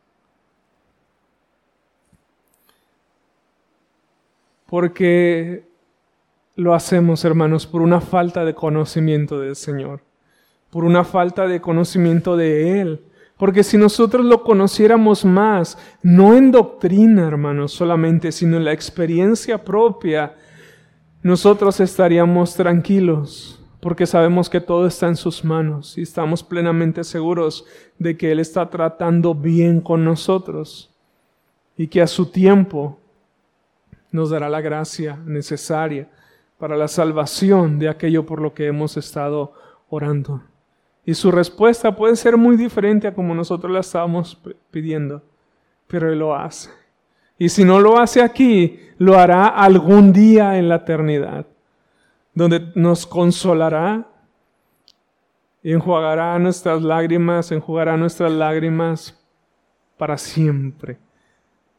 [4.65, 5.65] Porque
[6.55, 10.01] lo hacemos, hermanos, por una falta de conocimiento del Señor,
[10.69, 13.03] por una falta de conocimiento de Él.
[13.37, 19.63] Porque si nosotros lo conociéramos más, no en doctrina, hermanos, solamente, sino en la experiencia
[19.63, 20.35] propia,
[21.23, 27.65] nosotros estaríamos tranquilos, porque sabemos que todo está en sus manos y estamos plenamente seguros
[27.99, 30.89] de que Él está tratando bien con nosotros
[31.75, 32.99] y que a su tiempo
[34.11, 36.09] nos dará la gracia necesaria
[36.57, 39.53] para la salvación de aquello por lo que hemos estado
[39.89, 40.41] orando.
[41.05, 45.21] Y su respuesta puede ser muy diferente a como nosotros la estábamos pidiendo,
[45.87, 46.69] pero Él lo hace.
[47.37, 51.45] Y si no lo hace aquí, lo hará algún día en la eternidad,
[52.33, 54.07] donde nos consolará
[55.61, 59.19] y enjuagará nuestras lágrimas, enjugará nuestras lágrimas
[59.97, 60.97] para siempre.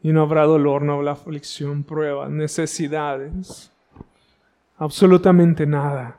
[0.03, 3.73] Y no habrá dolor, no habrá aflicción, pruebas, necesidades
[4.79, 6.19] absolutamente nada.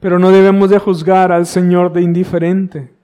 [0.00, 2.95] Pero no debemos de juzgar al Señor de indiferente.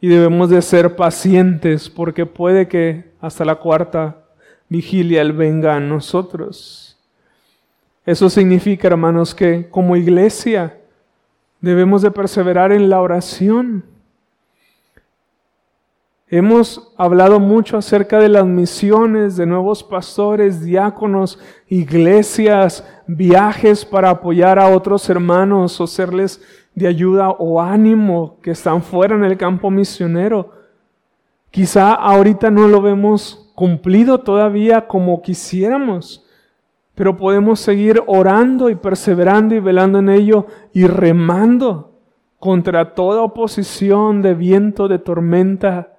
[0.00, 4.24] Y debemos de ser pacientes porque puede que hasta la cuarta
[4.68, 6.96] vigilia Él venga a nosotros.
[8.06, 10.78] Eso significa, hermanos, que como iglesia
[11.60, 13.84] debemos de perseverar en la oración
[16.30, 24.58] Hemos hablado mucho acerca de las misiones de nuevos pastores, diáconos, iglesias, viajes para apoyar
[24.58, 26.42] a otros hermanos o serles
[26.78, 30.52] de ayuda o ánimo que están fuera en el campo misionero.
[31.50, 36.24] Quizá ahorita no lo vemos cumplido todavía como quisiéramos,
[36.94, 41.92] pero podemos seguir orando y perseverando y velando en ello y remando
[42.38, 45.97] contra toda oposición de viento, de tormenta,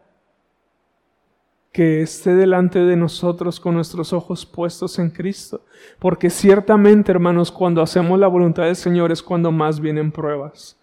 [1.71, 5.61] que esté delante de nosotros con nuestros ojos puestos en Cristo.
[5.99, 10.77] Porque ciertamente, hermanos, cuando hacemos la voluntad del Señor es cuando más vienen pruebas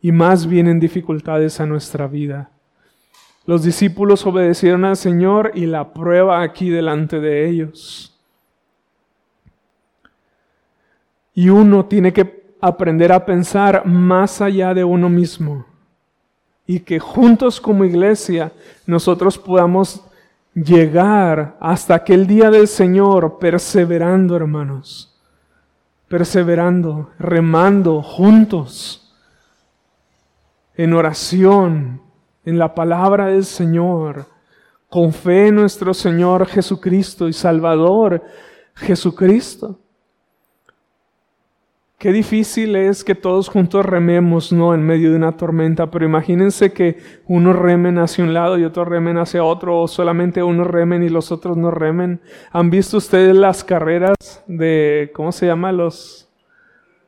[0.00, 2.50] y más vienen dificultades a nuestra vida.
[3.46, 8.08] Los discípulos obedecieron al Señor y la prueba aquí delante de ellos.
[11.34, 15.66] Y uno tiene que aprender a pensar más allá de uno mismo.
[16.66, 18.52] Y que juntos como iglesia
[18.86, 20.04] nosotros podamos
[20.54, 25.08] llegar hasta aquel día del Señor perseverando, hermanos.
[26.08, 29.14] perseverando, remando juntos,
[30.74, 32.02] en oración,
[32.44, 34.26] en la palabra del Señor,
[34.90, 38.22] con fe en nuestro Señor Jesucristo y Salvador
[38.74, 39.81] Jesucristo.
[42.02, 44.74] Qué difícil es que todos juntos rememos, ¿no?
[44.74, 46.98] En medio de una tormenta, pero imagínense que
[47.28, 51.08] uno remen hacia un lado y otro remen hacia otro, o solamente uno remen y
[51.08, 52.20] los otros no remen.
[52.50, 54.16] ¿Han visto ustedes las carreras
[54.48, 55.70] de, ¿cómo se llama?
[55.70, 56.28] Los,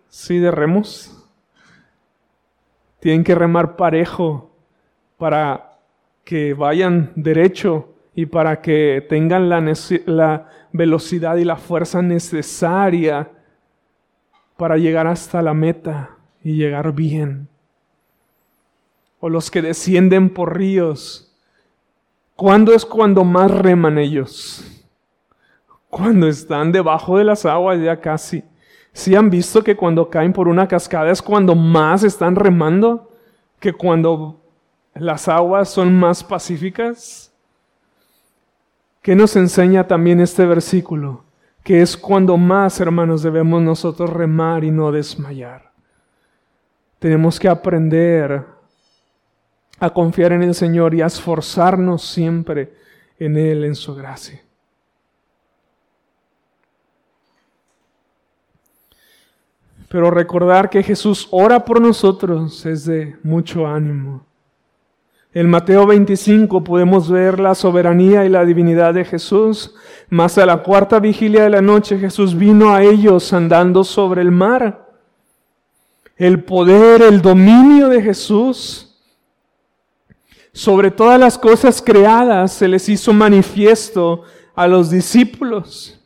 [0.06, 1.28] sí, de remos.
[3.00, 4.52] Tienen que remar parejo
[5.18, 5.72] para
[6.22, 9.60] que vayan derecho y para que tengan la,
[10.06, 13.28] la velocidad y la fuerza necesaria
[14.56, 16.10] para llegar hasta la meta
[16.42, 17.48] y llegar bien.
[19.20, 21.32] O los que descienden por ríos.
[22.36, 24.64] ¿Cuándo es cuando más reman ellos?
[25.88, 28.44] Cuando están debajo de las aguas ya casi.
[28.92, 33.10] ¿Sí han visto que cuando caen por una cascada es cuando más están remando?
[33.58, 34.40] Que cuando
[34.94, 37.32] las aguas son más pacíficas.
[39.02, 41.24] ¿Qué nos enseña también este versículo?
[41.64, 45.72] Que es cuando más, hermanos, debemos nosotros remar y no desmayar.
[46.98, 48.44] Tenemos que aprender
[49.80, 52.74] a confiar en el Señor y a esforzarnos siempre
[53.18, 54.42] en Él, en su gracia.
[59.88, 64.26] Pero recordar que Jesús ora por nosotros es de mucho ánimo.
[65.34, 69.74] En Mateo 25 podemos ver la soberanía y la divinidad de Jesús.
[70.08, 74.30] Más a la cuarta vigilia de la noche Jesús vino a ellos andando sobre el
[74.30, 74.92] mar.
[76.16, 78.92] El poder, el dominio de Jesús
[80.52, 84.22] sobre todas las cosas creadas se les hizo manifiesto
[84.54, 86.00] a los discípulos.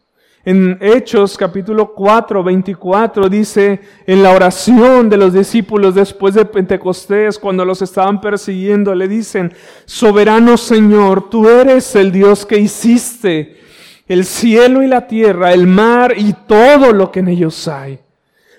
[0.49, 7.39] En Hechos capítulo 4, 24 dice, en la oración de los discípulos después de Pentecostés,
[7.39, 9.53] cuando los estaban persiguiendo, le dicen,
[9.85, 13.59] soberano Señor, tú eres el Dios que hiciste
[14.07, 18.01] el cielo y la tierra, el mar y todo lo que en ellos hay.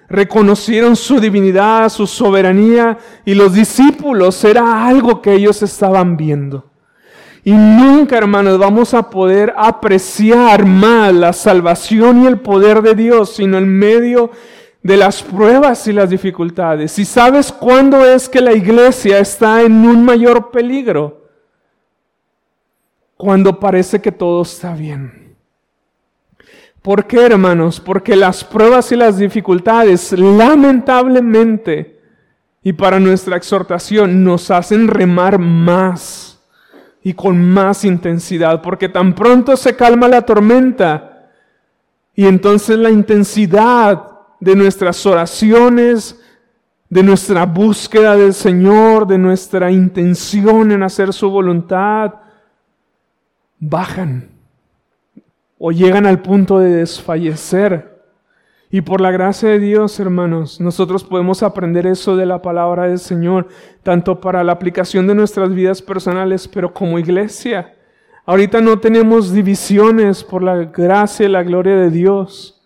[0.10, 6.69] Reconocieron su divinidad, su soberanía y los discípulos era algo que ellos estaban viendo.
[7.44, 13.36] Y nunca, hermanos, vamos a poder apreciar más la salvación y el poder de Dios,
[13.36, 14.32] sino en medio
[14.84, 17.00] de las pruebas y las dificultades.
[17.00, 21.28] ¿Y sabes cuándo es que la iglesia está en un mayor peligro?
[23.16, 25.36] Cuando parece que todo está bien.
[26.82, 27.80] ¿Por qué, hermanos?
[27.80, 32.00] Porque las pruebas y las dificultades, lamentablemente,
[32.64, 36.29] y para nuestra exhortación, nos hacen remar más
[37.02, 41.30] y con más intensidad, porque tan pronto se calma la tormenta
[42.14, 44.04] y entonces la intensidad
[44.40, 46.20] de nuestras oraciones,
[46.90, 52.16] de nuestra búsqueda del Señor, de nuestra intención en hacer su voluntad,
[53.60, 54.30] bajan
[55.58, 57.89] o llegan al punto de desfallecer.
[58.72, 63.00] Y por la gracia de Dios, hermanos, nosotros podemos aprender eso de la palabra del
[63.00, 63.48] Señor,
[63.82, 67.74] tanto para la aplicación de nuestras vidas personales, pero como iglesia.
[68.28, 72.62] Ahorita no tenemos divisiones por la gracia y la gloria de Dios.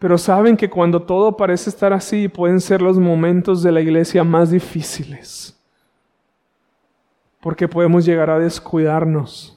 [0.00, 4.24] Pero saben que cuando todo parece estar así, pueden ser los momentos de la iglesia
[4.24, 5.56] más difíciles.
[7.40, 9.55] Porque podemos llegar a descuidarnos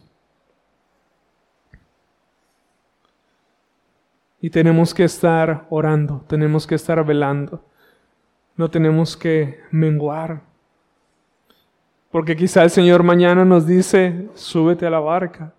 [4.42, 7.62] Y tenemos que estar orando, tenemos que estar velando,
[8.56, 10.42] no tenemos que menguar.
[12.10, 15.54] Porque quizá el Señor mañana nos dice, súbete a la barca.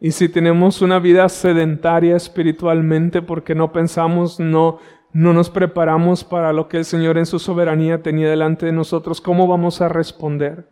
[0.00, 4.78] Y si tenemos una vida sedentaria espiritualmente porque no pensamos, no,
[5.12, 9.20] no nos preparamos para lo que el Señor en su soberanía tenía delante de nosotros,
[9.20, 10.68] ¿cómo vamos a responder?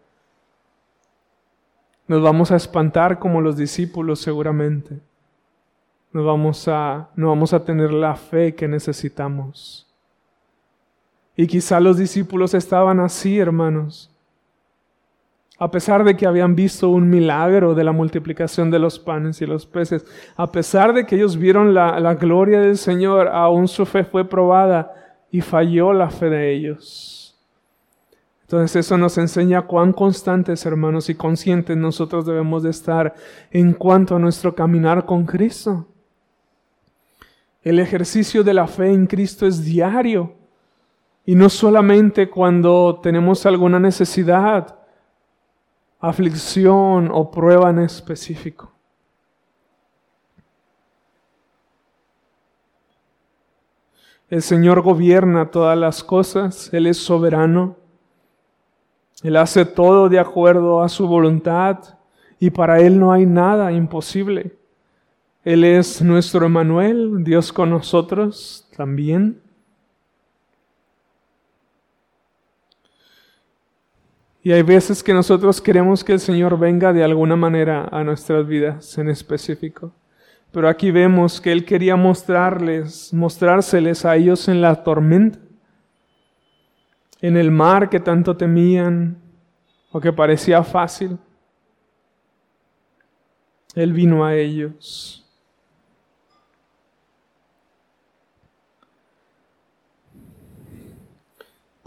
[2.06, 5.00] Nos vamos a espantar como los discípulos seguramente
[6.12, 9.86] no vamos a, no vamos a tener la fe que necesitamos.
[11.36, 14.10] Y quizá los discípulos estaban así, hermanos.
[15.58, 19.46] A pesar de que habían visto un milagro de la multiplicación de los panes y
[19.46, 20.04] los peces,
[20.36, 24.28] a pesar de que ellos vieron la, la gloria del Señor, aún su fe fue
[24.28, 24.92] probada
[25.30, 27.38] y falló la fe de ellos.
[28.42, 33.14] Entonces eso nos enseña cuán constantes, hermanos, y conscientes nosotros debemos de estar
[33.50, 35.86] en cuanto a nuestro caminar con Cristo.
[37.62, 40.32] El ejercicio de la fe en Cristo es diario
[41.26, 44.78] y no solamente cuando tenemos alguna necesidad,
[45.98, 48.72] aflicción o prueba en específico.
[54.30, 57.76] El Señor gobierna todas las cosas, Él es soberano,
[59.22, 61.98] Él hace todo de acuerdo a su voluntad
[62.38, 64.59] y para Él no hay nada imposible.
[65.42, 69.40] Él es nuestro Emanuel, Dios con nosotros también.
[74.42, 78.46] Y hay veces que nosotros queremos que el Señor venga de alguna manera a nuestras
[78.46, 79.92] vidas en específico.
[80.52, 85.38] Pero aquí vemos que Él quería mostrarles, mostrárseles a ellos en la tormenta,
[87.20, 89.16] en el mar que tanto temían
[89.92, 91.18] o que parecía fácil.
[93.74, 95.19] Él vino a ellos.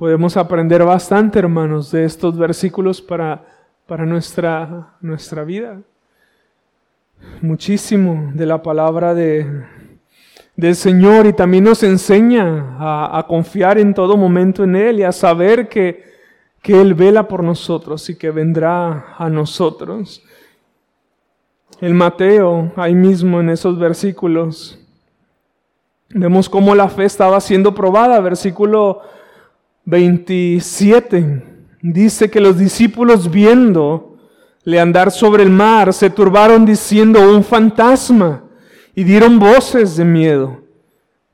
[0.04, 3.42] Podemos aprender bastante, hermanos, de estos versículos para,
[3.88, 5.80] para nuestra, nuestra vida.
[7.42, 9.64] Muchísimo de la palabra de,
[10.58, 12.76] del Señor y también nos enseña
[13.18, 16.04] a, confiar en todo momento en Él y a saber que,
[16.62, 20.22] que Él vela por nosotros y que vendrá a nosotros.
[21.80, 24.78] El Mateo, ahí mismo en esos versículos,
[26.10, 28.20] vemos cómo la fe estaba siendo probada.
[28.20, 29.13] Versículo
[29.86, 31.44] 27
[31.82, 38.44] dice que los discípulos viéndole andar sobre el mar se turbaron diciendo un fantasma
[38.96, 40.62] y dieron voces de miedo.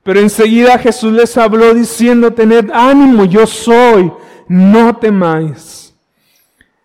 [0.04, 4.12] Pero enseguida Jesús les habló diciendo, tened ánimo, yo soy,
[4.48, 5.94] no temáis.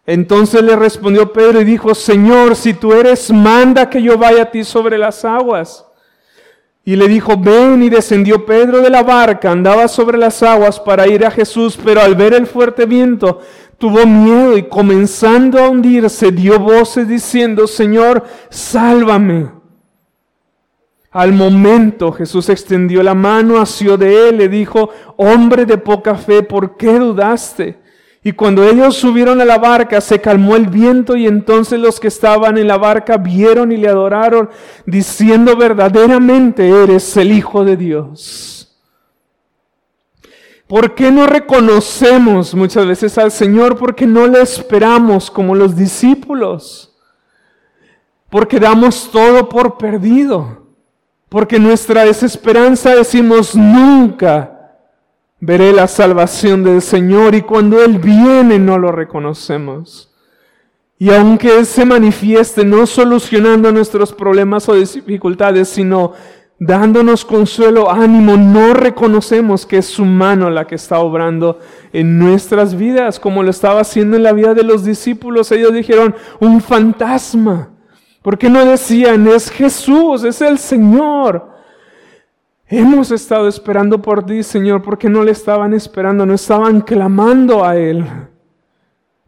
[0.06, 4.50] Entonces le respondió Pedro y dijo, Señor, si tú eres, manda que yo vaya a
[4.50, 5.86] ti sobre las aguas.
[6.84, 11.08] Y le dijo, ven y descendió Pedro de la barca, andaba sobre las aguas para
[11.08, 13.40] ir a Jesús, pero al ver el fuerte viento
[13.78, 19.50] tuvo miedo y comenzando a hundirse dio voces diciendo, Señor, sálvame.
[21.10, 26.42] Al momento Jesús extendió la mano, asió de él, le dijo, hombre de poca fe,
[26.42, 27.78] ¿por qué dudaste?
[28.26, 32.08] Y cuando ellos subieron a la barca, se calmó el viento y entonces los que
[32.08, 34.48] estaban en la barca vieron y le adoraron,
[34.86, 38.80] diciendo verdaderamente eres el Hijo de Dios.
[40.66, 43.76] ¿Por qué no reconocemos muchas veces al Señor?
[43.76, 46.96] Porque no le esperamos como los discípulos.
[48.30, 50.64] Porque damos todo por perdido.
[51.28, 54.53] Porque nuestra desesperanza decimos nunca
[55.40, 60.10] veré la salvación del Señor y cuando Él viene no lo reconocemos.
[60.98, 66.12] Y aunque Él se manifieste no solucionando nuestros problemas o dificultades, sino
[66.58, 71.58] dándonos consuelo, ánimo, no reconocemos que es su mano la que está obrando
[71.92, 75.50] en nuestras vidas, como lo estaba haciendo en la vida de los discípulos.
[75.52, 77.70] Ellos dijeron, un fantasma.
[78.22, 81.53] ¿Por qué no decían, es Jesús, es el Señor?
[82.66, 87.76] Hemos estado esperando por ti, Señor, porque no le estaban esperando, no estaban clamando a
[87.76, 88.06] Él.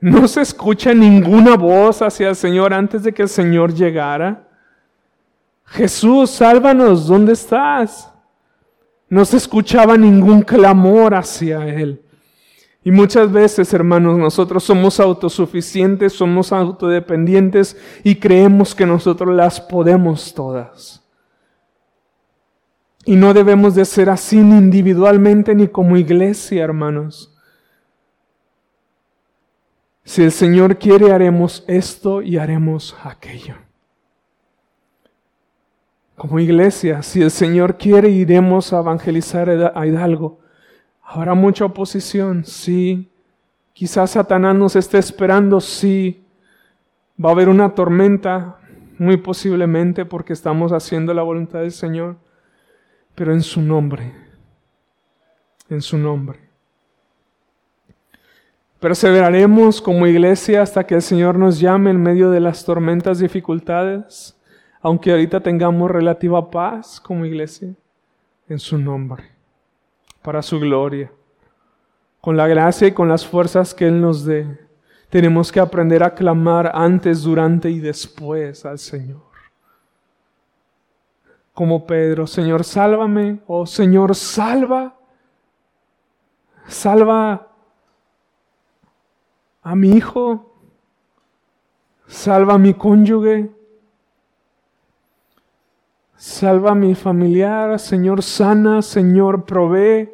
[0.00, 4.48] No se escucha ninguna voz hacia el Señor antes de que el Señor llegara.
[5.64, 8.12] Jesús, sálvanos, ¿dónde estás?
[9.08, 12.02] No se escuchaba ningún clamor hacia Él.
[12.82, 20.32] Y muchas veces, hermanos, nosotros somos autosuficientes, somos autodependientes y creemos que nosotros las podemos
[20.32, 21.05] todas.
[23.08, 27.32] Y no debemos de ser así ni individualmente ni como iglesia, hermanos.
[30.02, 33.54] Si el Señor quiere, haremos esto y haremos aquello.
[36.16, 40.40] Como iglesia, si el Señor quiere, iremos a evangelizar a Hidalgo.
[41.00, 43.08] Habrá mucha oposición, sí.
[43.72, 46.24] Quizás Satanás nos esté esperando, sí.
[47.24, 48.58] Va a haber una tormenta,
[48.98, 52.25] muy posiblemente, porque estamos haciendo la voluntad del Señor
[53.16, 54.12] pero en su nombre,
[55.68, 56.38] en su nombre.
[58.78, 64.38] Perseveraremos como iglesia hasta que el Señor nos llame en medio de las tormentas, dificultades,
[64.82, 67.74] aunque ahorita tengamos relativa paz como iglesia,
[68.48, 69.24] en su nombre,
[70.22, 71.10] para su gloria,
[72.20, 74.46] con la gracia y con las fuerzas que Él nos dé.
[75.08, 79.25] Tenemos que aprender a clamar antes, durante y después al Señor
[81.56, 84.94] como Pedro, Señor, sálvame, oh Señor, salva,
[86.68, 87.48] salva
[89.62, 90.54] a mi hijo,
[92.06, 93.50] salva a mi cónyuge,
[96.14, 100.10] salva a mi familiar, Señor, sana, Señor, provee,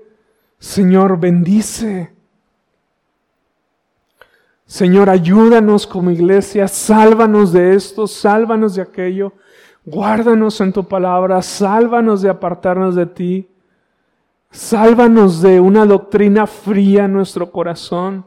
[0.61, 2.15] Señor, bendice.
[4.65, 9.33] Señor, ayúdanos como iglesia, sálvanos de esto, sálvanos de aquello.
[9.85, 13.49] Guárdanos en tu palabra, sálvanos de apartarnos de ti.
[14.51, 18.27] Sálvanos de una doctrina fría en nuestro corazón,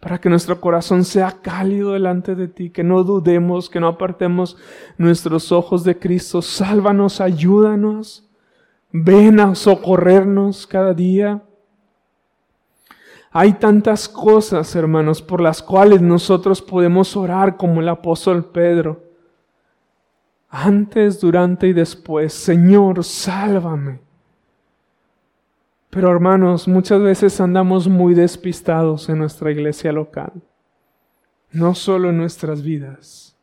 [0.00, 4.56] para que nuestro corazón sea cálido delante de ti, que no dudemos, que no apartemos
[4.96, 6.40] nuestros ojos de Cristo.
[6.40, 8.28] Sálvanos, ayúdanos,
[8.92, 11.42] ven a socorrernos cada día.
[13.30, 19.11] Hay tantas cosas, hermanos, por las cuales nosotros podemos orar como el apóstol Pedro.
[20.54, 24.00] Antes, durante y después, Señor, sálvame.
[25.88, 30.30] Pero hermanos, muchas veces andamos muy despistados en nuestra iglesia local,
[31.52, 33.34] no solo en nuestras vidas,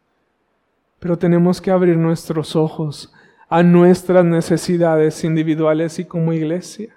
[0.99, 3.11] pero tenemos que abrir nuestros ojos
[3.49, 6.95] a nuestras necesidades individuales y como iglesia.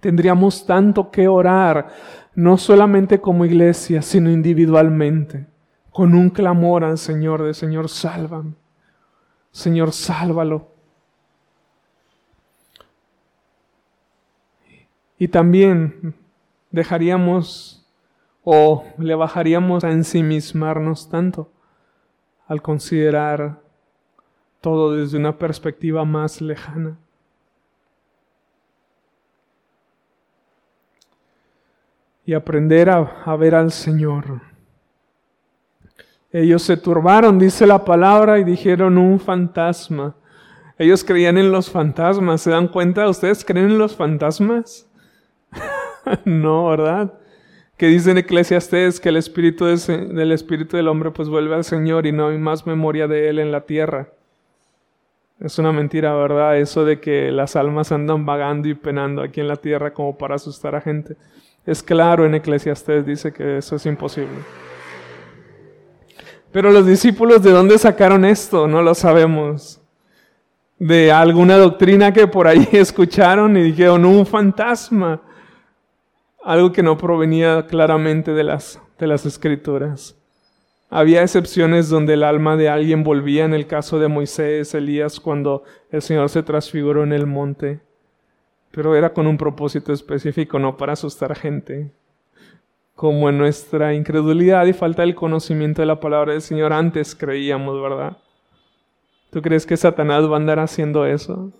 [0.00, 1.88] Tendríamos tanto que orar,
[2.34, 5.46] no solamente como iglesia, sino individualmente,
[5.90, 8.61] con un clamor al Señor de Señor, sálvame,
[9.52, 10.66] Señor, sálvalo.
[15.18, 16.16] Y también
[16.72, 17.86] dejaríamos
[18.42, 21.52] o le bajaríamos a ensimismarnos tanto
[22.48, 23.60] al considerar
[24.60, 26.98] todo desde una perspectiva más lejana.
[32.24, 34.51] Y aprender a, a, ver al Señor.
[36.32, 40.14] Ellos se turbaron, dice la palabra, y dijeron un fantasma.
[40.78, 42.40] Ellos creían en los fantasmas.
[42.40, 43.08] ¿Se dan cuenta?
[43.08, 44.88] ¿Ustedes creen en los fantasmas?
[46.24, 47.12] no, ¿verdad?
[47.76, 52.06] Que dice en Eclesiastes que el espíritu del espíritu del hombre pues vuelve al Señor
[52.06, 54.08] y no hay más memoria de él en la tierra.
[55.40, 56.58] Es una mentira, ¿verdad?
[56.58, 60.36] Eso de que las almas andan vagando y penando aquí en la tierra como para
[60.36, 61.16] asustar a gente.
[61.66, 64.38] Es claro en Eclesiastes dice que eso es imposible.
[66.52, 68.68] Pero los discípulos de dónde sacaron esto?
[68.68, 69.80] No lo sabemos.
[70.78, 75.20] De alguna doctrina que por ahí escucharon y dijeron un fantasma
[76.44, 80.18] algo que no provenía claramente de las, de las escrituras.
[80.90, 85.64] Había excepciones donde el alma de alguien volvía, en el caso de Moisés, Elías, cuando
[85.90, 87.80] el Señor se transfiguró en el monte,
[88.70, 91.92] pero era con un propósito específico, no para asustar gente.
[93.02, 97.82] Como en nuestra incredulidad y falta del conocimiento de la palabra del Señor antes creíamos,
[97.82, 98.16] ¿verdad?
[99.32, 101.50] ¿Tú crees que Satanás va a andar haciendo eso?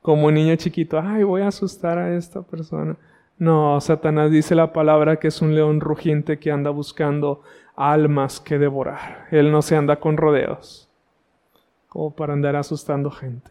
[0.00, 2.96] Como un niño chiquito, ay, voy a asustar a esta persona.
[3.36, 7.42] No, Satanás dice la palabra que es un león rugiente que anda buscando
[7.76, 9.26] almas que devorar.
[9.30, 10.88] Él no se anda con rodeos,
[11.88, 13.50] como para andar asustando gente.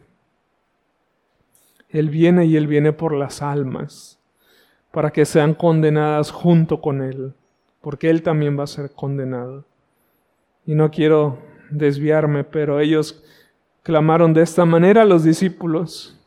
[1.88, 4.17] Él viene y él viene por las almas,
[4.90, 7.34] para que sean condenadas junto con él,
[7.80, 9.64] porque él también va a ser condenado.
[10.66, 11.38] Y no quiero
[11.70, 13.22] desviarme, pero ellos
[13.82, 16.18] clamaron de esta manera a los discípulos.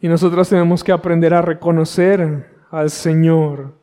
[0.00, 3.74] Y nosotros tenemos que aprender a reconocer al Señor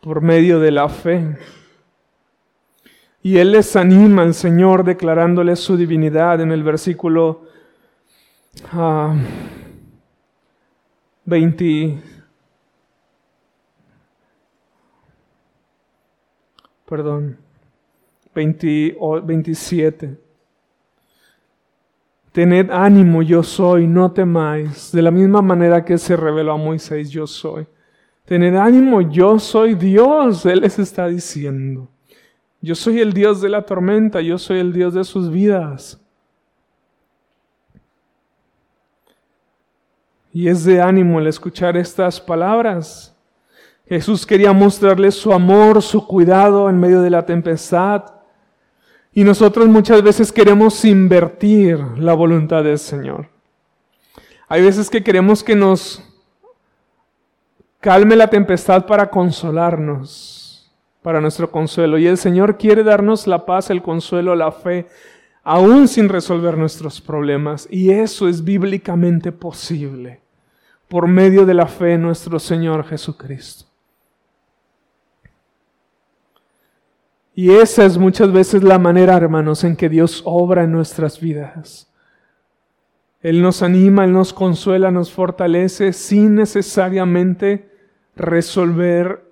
[0.00, 1.38] por medio de la fe.
[3.22, 7.46] Y Él les anima al Señor declarándoles su divinidad en el versículo
[11.30, 12.02] 20.
[16.58, 17.38] Ah, perdón,
[18.34, 20.18] 20, 27.
[22.32, 24.90] Tened ánimo, yo soy, no temáis.
[24.92, 27.66] De la misma manera que se reveló a Moisés, yo soy.
[28.24, 31.88] Tened ánimo, yo soy Dios, Él les está diciendo.
[32.60, 36.00] Yo soy el Dios de la tormenta, yo soy el Dios de sus vidas.
[40.32, 43.14] Y es de ánimo el escuchar estas palabras.
[43.88, 48.04] Jesús quería mostrarles su amor, su cuidado en medio de la tempestad.
[49.12, 53.28] Y nosotros muchas veces queremos invertir la voluntad del Señor.
[54.46, 56.02] Hay veces que queremos que nos
[57.80, 60.70] calme la tempestad para consolarnos,
[61.02, 61.98] para nuestro consuelo.
[61.98, 64.86] Y el Señor quiere darnos la paz, el consuelo, la fe,
[65.42, 67.66] aún sin resolver nuestros problemas.
[67.70, 70.20] Y eso es bíblicamente posible
[70.88, 73.66] por medio de la fe en nuestro Señor Jesucristo.
[77.34, 81.90] Y esa es muchas veces la manera, hermanos, en que Dios obra en nuestras vidas.
[83.22, 87.70] Él nos anima, Él nos consuela, nos fortalece sin necesariamente
[88.16, 89.29] resolver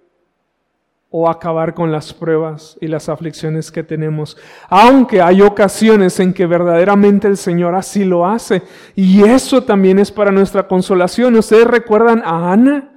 [1.11, 4.36] o acabar con las pruebas y las aflicciones que tenemos.
[4.68, 8.62] Aunque hay ocasiones en que verdaderamente el Señor así lo hace.
[8.94, 11.34] Y eso también es para nuestra consolación.
[11.36, 12.90] ¿Ustedes recuerdan a Ana?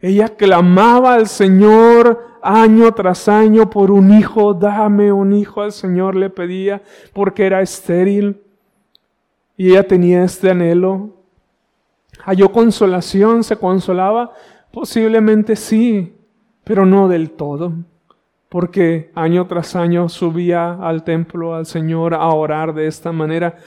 [0.00, 6.14] Ella clamaba al Señor año tras año por un hijo, dame un hijo al Señor
[6.14, 6.80] le pedía
[7.12, 8.40] porque era estéril
[9.56, 11.16] y ella tenía este anhelo.
[12.24, 13.42] ¿Halló consolación?
[13.42, 14.32] ¿Se consolaba?
[14.70, 16.15] Posiblemente sí,
[16.66, 17.74] pero no del todo,
[18.48, 23.58] porque año tras año subía al templo al Señor a orar de esta manera.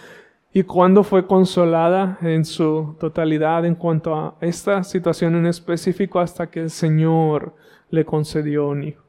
[0.52, 6.50] ¿Y cuando fue consolada en su totalidad en cuanto a esta situación en específico hasta
[6.50, 7.56] que el Señor
[7.90, 9.04] le concedió un hijo?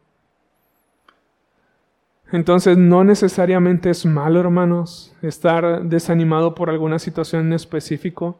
[2.30, 8.38] Entonces no necesariamente es malo, hermanos, estar desanimado por alguna situación en específico,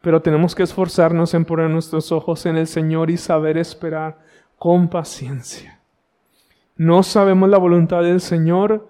[0.00, 4.23] pero tenemos que esforzarnos en poner nuestros ojos en el Señor y saber esperar
[4.58, 5.80] con paciencia.
[6.76, 8.88] No sabemos la voluntad del Señor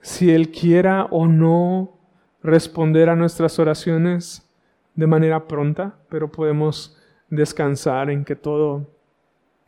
[0.00, 1.98] si Él quiera o no
[2.42, 4.48] responder a nuestras oraciones
[4.94, 6.96] de manera pronta, pero podemos
[7.30, 8.86] descansar en que todo,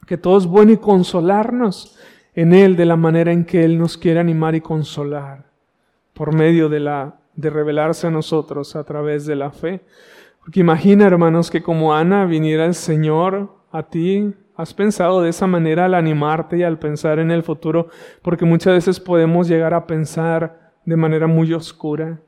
[0.06, 1.98] que todo es bueno y consolarnos
[2.34, 5.46] en Él de la manera en que Él nos quiere animar y consolar
[6.12, 9.80] por medio de la de revelarse a nosotros a través de la fe.
[10.40, 15.46] Porque imagina, hermanos, que como Ana viniera el Señor a ti, has pensado de esa
[15.46, 17.88] manera al animarte y al pensar en el futuro,
[18.22, 22.20] porque muchas veces podemos llegar a pensar de manera muy oscura.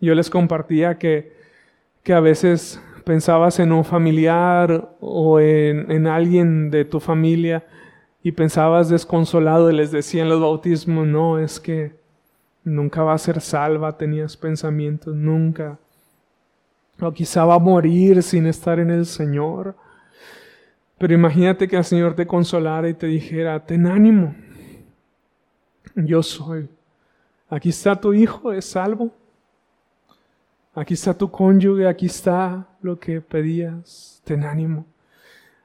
[0.00, 1.32] Yo les compartía que,
[2.02, 7.64] que a veces pensabas en un familiar o en, en alguien de tu familia
[8.22, 11.92] y pensabas desconsolado y les decían los bautismos, no, es que
[12.64, 15.78] nunca va a ser salva, tenías pensamientos, nunca.
[17.00, 19.76] O quizá va a morir sin estar en el Señor.
[20.98, 24.34] Pero imagínate que el Señor te consolara y te dijera, ten ánimo,
[25.94, 26.68] yo soy.
[27.48, 29.10] Aquí está tu hijo, es salvo.
[30.74, 34.86] Aquí está tu cónyuge, aquí está lo que pedías, ten ánimo.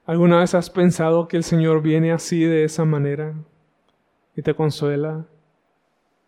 [0.06, 3.34] ¿Alguna vez has pensado que el Señor viene así de esa manera
[4.36, 5.26] y te consuela?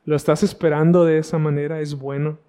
[0.04, 1.80] ¿Lo estás esperando de esa manera?
[1.80, 2.40] Es bueno.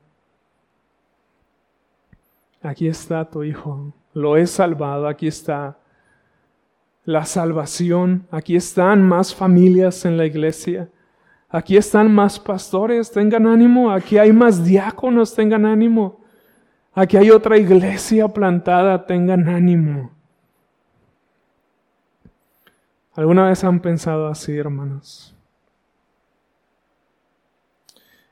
[2.63, 5.79] Aquí está tu Hijo, lo he salvado, aquí está
[7.05, 10.89] la salvación, aquí están más familias en la iglesia,
[11.49, 16.21] aquí están más pastores, tengan ánimo, aquí hay más diáconos, tengan ánimo,
[16.93, 20.11] aquí hay otra iglesia plantada, tengan ánimo.
[23.15, 25.37] ¿Alguna vez han pensado así, hermanos?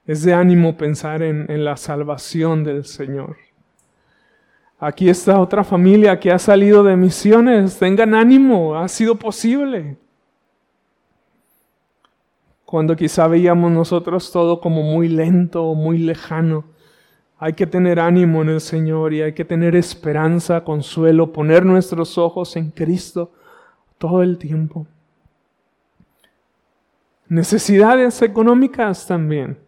[0.07, 3.37] Es de ánimo pensar en, la salvación del Señor.
[4.83, 7.79] Aquí está otra familia que ha salido de misiones.
[7.79, 9.99] Tengan ánimo, ha sido posible.
[12.65, 16.65] Cuando quizá veíamos nosotros todo como muy lento, muy lejano.
[17.39, 22.17] Hay que tener ánimo en el Señor y hay que tener esperanza, consuelo, poner nuestros
[22.17, 23.33] ojos en Cristo
[23.99, 24.87] todo el tiempo.
[27.29, 29.59] Necesidades económicas también.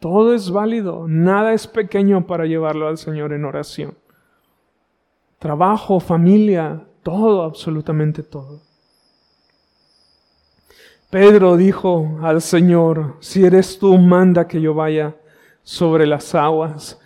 [0.00, 3.94] Todo es válido, nada es pequeño para llevarlo al Señor en oración.
[5.38, 8.60] Trabajo, familia, todo, absolutamente todo.
[11.10, 15.16] Pedro dijo al Señor, si eres tú, manda que yo vaya
[15.62, 17.00] sobre las aguas.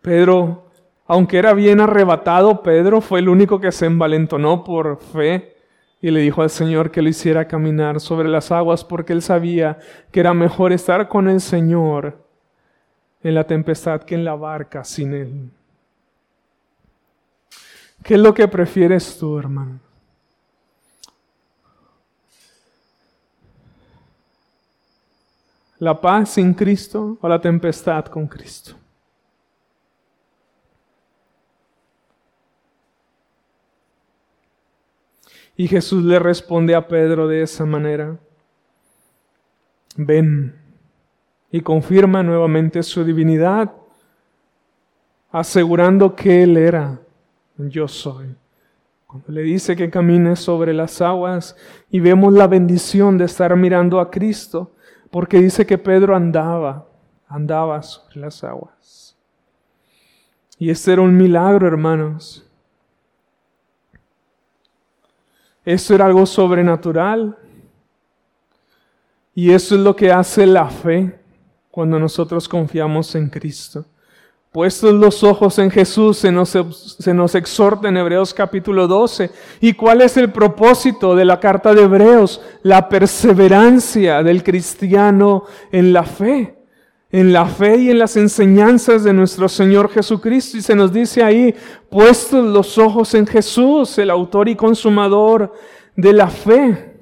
[0.00, 0.66] Pedro
[1.08, 5.54] aunque era bien arrebatado, Pedro fue el único que se envalentonó por fe
[6.00, 9.78] y le dijo al Señor que lo hiciera caminar sobre las aguas porque él sabía
[10.10, 12.24] que era mejor estar con el Señor
[13.22, 15.50] en la tempestad que en la barca sin él.
[18.06, 19.80] ¿Qué es lo que prefieres tú, hermano?
[25.80, 28.76] ¿La paz sin Cristo o la tempestad con Cristo?
[35.56, 38.16] Y Jesús le responde a Pedro de esa manera,
[39.96, 40.54] ven
[41.50, 43.72] y confirma nuevamente su divinidad,
[45.32, 47.00] asegurando que Él era,
[47.58, 48.34] yo soy.
[49.06, 51.56] Cuando le dice que camine sobre las aguas
[51.90, 54.72] y vemos la bendición de estar mirando a Cristo,
[55.10, 56.86] porque dice que Pedro andaba,
[57.28, 59.16] andaba sobre las aguas.
[60.58, 62.44] Y este era un milagro, hermanos.
[65.64, 67.36] Esto era algo sobrenatural.
[69.34, 71.18] Y eso es lo que hace la fe
[71.70, 73.84] cuando nosotros confiamos en Cristo.
[74.56, 76.48] Puestos los ojos en Jesús, se nos,
[76.98, 79.30] se nos exhorta en Hebreos capítulo 12.
[79.60, 82.40] ¿Y cuál es el propósito de la carta de Hebreos?
[82.62, 86.56] La perseverancia del cristiano en la fe
[87.12, 90.56] en la fe y en las enseñanzas de nuestro Señor Jesucristo.
[90.56, 91.54] Y se nos dice ahí,
[91.90, 95.52] puestos los ojos en Jesús, el autor y consumador
[95.96, 96.95] de la fe.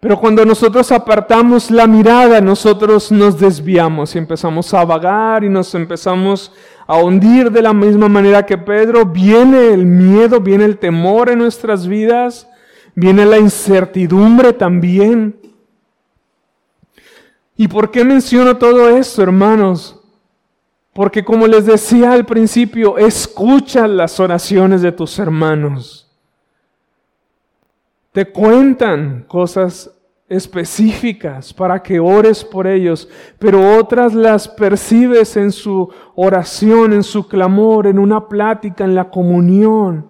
[0.00, 5.74] Pero cuando nosotros apartamos la mirada, nosotros nos desviamos y empezamos a vagar y nos
[5.74, 6.52] empezamos
[6.86, 9.06] a hundir de la misma manera que Pedro.
[9.06, 12.46] Viene el miedo, viene el temor en nuestras vidas,
[12.94, 15.40] viene la incertidumbre también.
[17.56, 19.98] ¿Y por qué menciono todo esto, hermanos?
[20.92, 26.05] Porque como les decía al principio, escucha las oraciones de tus hermanos
[28.16, 29.90] te cuentan cosas
[30.26, 37.28] específicas para que ores por ellos, pero otras las percibes en su oración, en su
[37.28, 40.08] clamor, en una plática, en la comunión.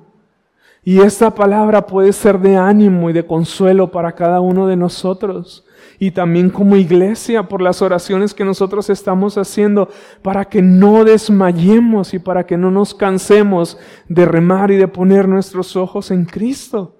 [0.84, 5.66] Y esta palabra puede ser de ánimo y de consuelo para cada uno de nosotros.
[5.98, 9.88] Y también como iglesia por las oraciones que nosotros estamos haciendo
[10.22, 13.76] para que no desmayemos y para que no nos cansemos
[14.08, 16.95] de remar y de poner nuestros ojos en Cristo.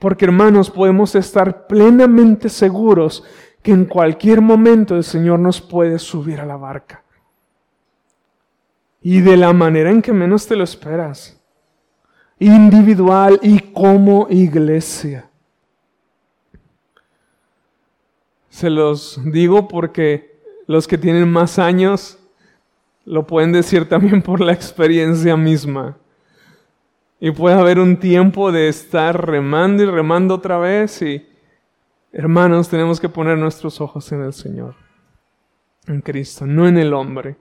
[0.00, 3.22] Porque hermanos, podemos estar plenamente seguros
[3.62, 7.04] que en cualquier momento el Señor nos puede subir a la barca.
[9.02, 11.38] Y de la manera en que menos te lo esperas.
[12.38, 15.28] Individual y como iglesia.
[18.48, 22.18] Se los digo porque los que tienen más años
[23.04, 25.99] lo pueden decir también por la experiencia misma.
[27.20, 31.26] Y puede haber un tiempo de estar remando y remando otra vez y
[32.12, 34.74] hermanos, tenemos que poner nuestros ojos en el Señor,
[35.86, 37.36] en Cristo, no en el hombre,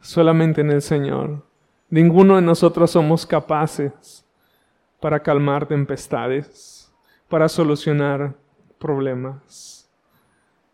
[0.00, 1.42] solamente en el Señor.
[1.88, 4.26] Ninguno de nosotros somos capaces
[5.00, 6.92] para calmar tempestades,
[7.30, 8.34] para solucionar
[8.78, 9.90] problemas.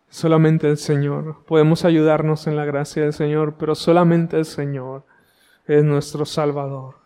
[0.08, 1.44] Solamente el Señor.
[1.44, 5.04] Podemos ayudarnos en la gracia del Señor, pero solamente el Señor
[5.66, 7.03] es nuestro Salvador.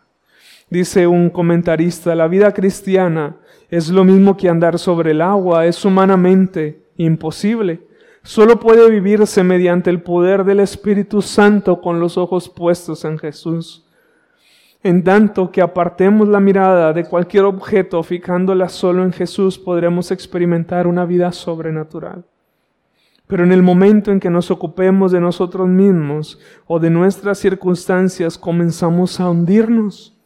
[0.71, 3.37] Dice un comentarista, la vida cristiana
[3.71, 7.81] es lo mismo que andar sobre el agua, es humanamente imposible.
[8.23, 13.87] Solo puede vivirse mediante el poder del Espíritu Santo con los ojos puestos en Jesús.
[14.83, 20.87] En tanto que apartemos la mirada de cualquier objeto fijándola solo en Jesús, podremos experimentar
[20.87, 22.25] una vida sobrenatural.
[23.27, 28.37] Pero en el momento en que nos ocupemos de nosotros mismos o de nuestras circunstancias,
[28.37, 30.18] comenzamos a hundirnos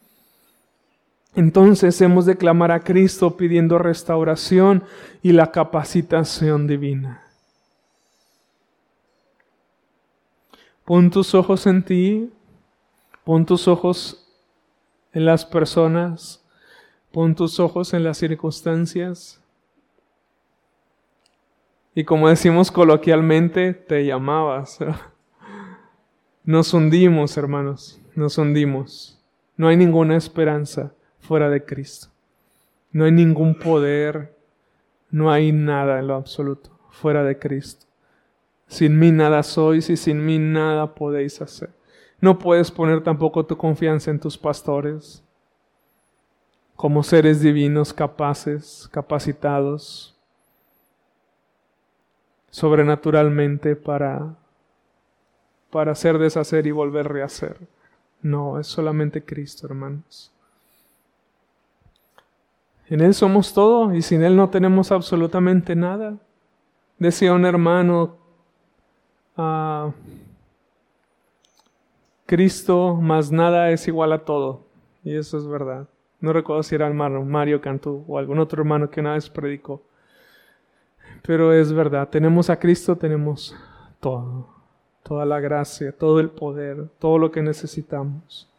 [1.35, 4.85] entonces hemos de clamar a Cristo pidiendo restauración
[5.23, 7.23] y la capacitación divina.
[10.85, 12.31] Pon tus ojos en ti,
[13.25, 14.29] pon tus ojos
[15.13, 16.45] en las personas,
[17.13, 19.41] pon tus ojos en las circunstancias.
[21.95, 24.79] Y como decimos coloquialmente, te llamabas.
[26.45, 29.23] Nos hundimos, hermanos, nos hundimos.
[29.57, 30.93] No hay ninguna esperanza
[31.23, 32.09] fuera de Cristo.
[32.91, 34.37] No hay ningún poder,
[35.11, 37.87] no hay nada en lo absoluto fuera de Cristo.
[38.67, 41.71] Sin mí nada sois y sin mí nada podéis hacer.
[42.21, 45.25] No puedes poner tampoco tu confianza en tus pastores
[46.77, 50.17] como seres divinos capaces, capacitados
[52.51, 54.37] sobrenaturalmente para
[55.71, 57.57] para hacer deshacer y volver a rehacer.
[58.21, 60.31] No, es solamente Cristo, hermanos.
[62.93, 66.19] En Él somos todo y sin Él no tenemos absolutamente nada.
[66.99, 68.19] Decía un hermano,
[69.35, 69.93] ah,
[72.27, 74.67] Cristo más nada es igual a todo.
[75.03, 75.89] Y eso es verdad.
[76.21, 79.31] No recuerdo si era el hermano Mario Cantú o algún otro hermano que una vez
[79.31, 79.81] predicó.
[81.23, 83.57] Pero es verdad, tenemos a Cristo, tenemos
[84.01, 84.49] todo.
[85.03, 88.51] Toda la gracia, todo el poder, todo lo que necesitamos.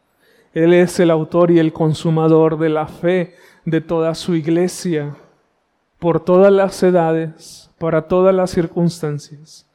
[0.52, 3.34] Él es el autor y el consumador de la fe
[3.64, 5.16] de toda su iglesia,
[5.98, 9.66] por todas las edades, para todas las circunstancias,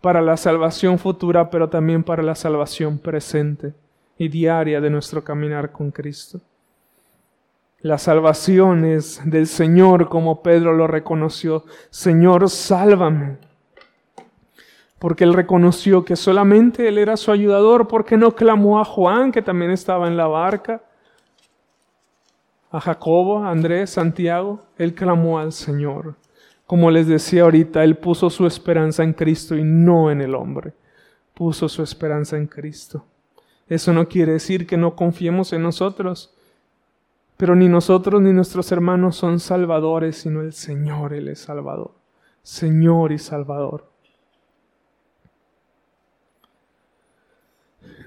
[0.00, 3.72] para la salvación futura, pero también para la salvación presente
[4.18, 6.40] y diaria de nuestro caminar con Cristo.
[7.80, 11.64] La salvación es del Señor, como Pedro lo reconoció.
[11.90, 13.36] Señor, sálvame.
[14.98, 19.42] Porque él reconoció que solamente él era su ayudador, porque no clamó a Juan, que
[19.42, 20.82] también estaba en la barca,
[22.70, 26.16] a Jacobo, a Andrés, Santiago, él clamó al Señor.
[26.66, 30.74] Como les decía ahorita, él puso su esperanza en Cristo y no en el hombre.
[31.32, 33.06] Puso su esperanza en Cristo.
[33.68, 36.34] Eso no quiere decir que no confiemos en nosotros,
[37.36, 41.92] pero ni nosotros ni nuestros hermanos son salvadores, sino el Señor, Él es Salvador.
[42.42, 43.90] Señor y Salvador.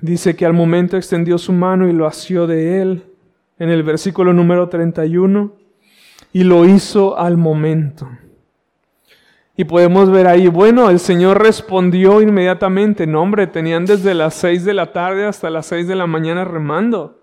[0.02, 3.11] Dice que al momento extendió su mano y lo asió de él
[3.62, 5.54] en el versículo número 31,
[6.34, 8.10] y lo hizo al momento.
[9.56, 14.66] Y podemos ver ahí, bueno, el Señor respondió inmediatamente, no hombre, tenían desde las seis
[14.66, 17.21] de la tarde hasta las seis de la mañana remando.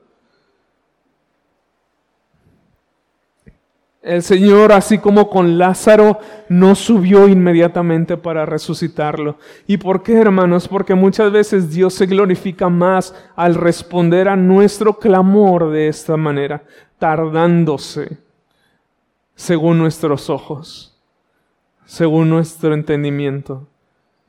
[4.00, 9.38] El Señor, así como con Lázaro, no subió inmediatamente para resucitarlo.
[9.66, 10.68] ¿Y por qué, hermanos?
[10.68, 16.62] Porque muchas veces Dios se glorifica más al responder a nuestro clamor de esta manera,
[16.98, 18.18] tardándose,
[19.34, 20.96] según nuestros ojos,
[21.84, 23.66] según nuestro entendimiento.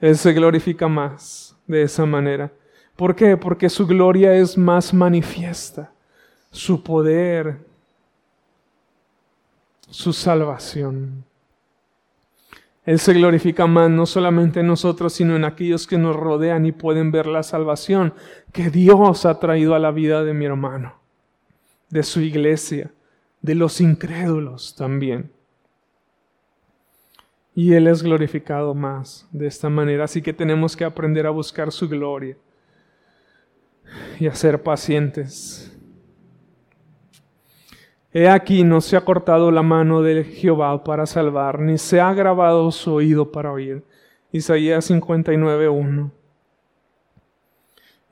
[0.01, 2.51] Él se glorifica más de esa manera.
[2.95, 3.37] ¿Por qué?
[3.37, 5.91] Porque su gloria es más manifiesta,
[6.49, 7.68] su poder,
[9.89, 11.23] su salvación.
[12.85, 16.71] Él se glorifica más no solamente en nosotros, sino en aquellos que nos rodean y
[16.71, 18.13] pueden ver la salvación
[18.51, 20.95] que Dios ha traído a la vida de mi hermano,
[21.89, 22.91] de su iglesia,
[23.41, 25.31] de los incrédulos también.
[27.53, 31.71] Y Él es glorificado más de esta manera, así que tenemos que aprender a buscar
[31.71, 32.37] su gloria
[34.19, 35.68] y a ser pacientes
[38.11, 42.11] He aquí no se ha cortado la mano de Jehová para salvar, ni se ha
[42.13, 43.83] grabado su oído para oír.
[44.31, 46.09] Isaías 59.1.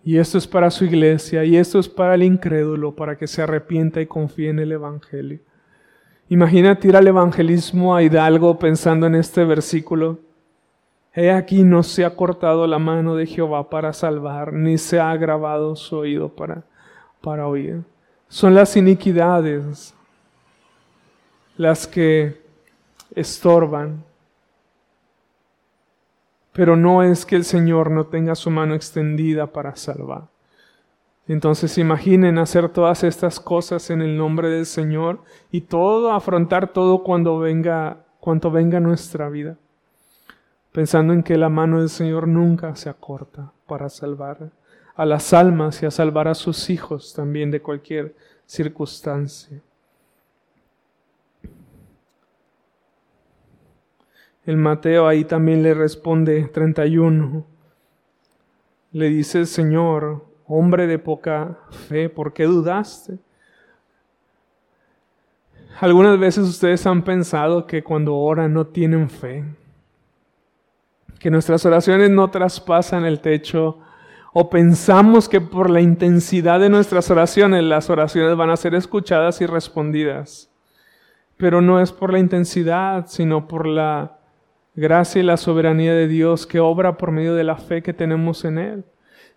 [0.04, 3.42] Y esto es para su iglesia, y esto es para el incrédulo, para que se
[3.42, 5.40] arrepienta y confíe en el Evangelio.
[6.30, 10.20] Imagínate ir al evangelismo a Hidalgo pensando en este versículo.
[11.14, 15.16] He aquí no se ha cortado la mano de Jehová para salvar, ni se ha
[15.16, 16.66] grabado su oído para,
[17.22, 17.84] para oír
[18.28, 19.94] son las iniquidades
[21.58, 22.42] las que
[23.16, 24.04] estorban.
[26.54, 30.28] Pero no es que el Señor no tenga su mano extendida para salvar.
[31.28, 35.22] Entonces imaginen hacer todas estas cosas en el nombre del Señor
[35.52, 39.58] y todo, afrontar todo cuando venga, cuando venga nuestra vida,
[40.72, 44.52] pensando en que la mano del Señor nunca se acorta para salvar
[44.98, 48.16] a las almas y a salvar a sus hijos también de cualquier
[48.48, 49.62] circunstancia.
[54.44, 57.46] El Mateo ahí también le responde 31.
[58.94, 63.20] Le dice Señor, hombre de poca fe, ¿por qué dudaste?
[65.80, 69.44] Algunas veces ustedes han pensado que cuando oran no tienen fe,
[71.20, 73.84] que nuestras oraciones no traspasan el techo
[74.40, 79.42] o pensamos que por la intensidad de nuestras oraciones las oraciones van a ser escuchadas
[79.42, 80.52] y respondidas.
[81.38, 84.20] Pero no es por la intensidad, sino por la
[84.76, 88.46] gracia y la soberanía de Dios que obra por medio de la fe que tenemos
[88.46, 88.86] en Él.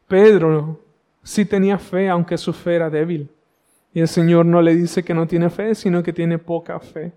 [0.07, 0.85] Pedro
[1.23, 3.31] sí tenía fe, aunque su fe era débil.
[3.95, 7.11] Y el Señor no le dice que no tiene fe, sino que tiene poca fe.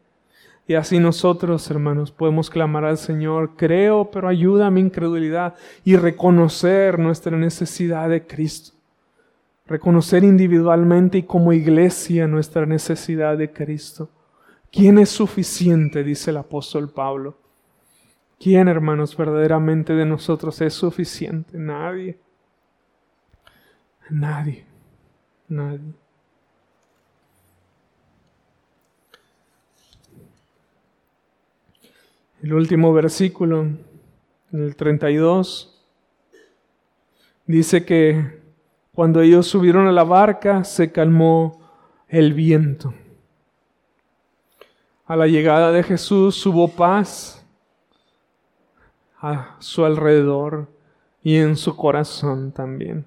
[0.65, 5.97] Y así nosotros, hermanos, podemos clamar al Señor, creo, pero ayuda a mi incredulidad y
[5.97, 8.73] reconocer nuestra necesidad de Cristo.
[9.65, 14.09] Reconocer individualmente y como iglesia nuestra necesidad de Cristo.
[14.71, 16.03] ¿Quién es suficiente?
[16.03, 17.37] dice el apóstol Pablo.
[18.39, 21.57] ¿Quién, hermanos, verdaderamente de nosotros es suficiente?
[21.57, 22.19] Nadie.
[24.09, 24.65] Nadie.
[25.47, 26.02] Nadie.
[32.43, 33.67] El último versículo,
[34.51, 35.81] el 32,
[37.45, 38.41] dice que
[38.93, 41.61] cuando ellos subieron a la barca se calmó
[42.09, 42.93] el viento.
[45.05, 47.47] A la llegada de Jesús hubo paz
[49.21, 50.67] a su alrededor
[51.21, 53.05] y en su corazón también.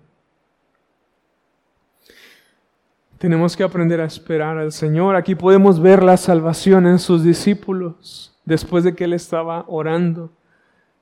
[3.19, 5.15] Tenemos que aprender a esperar al Señor.
[5.15, 10.31] Aquí podemos ver la salvación en sus discípulos después de que él estaba orando.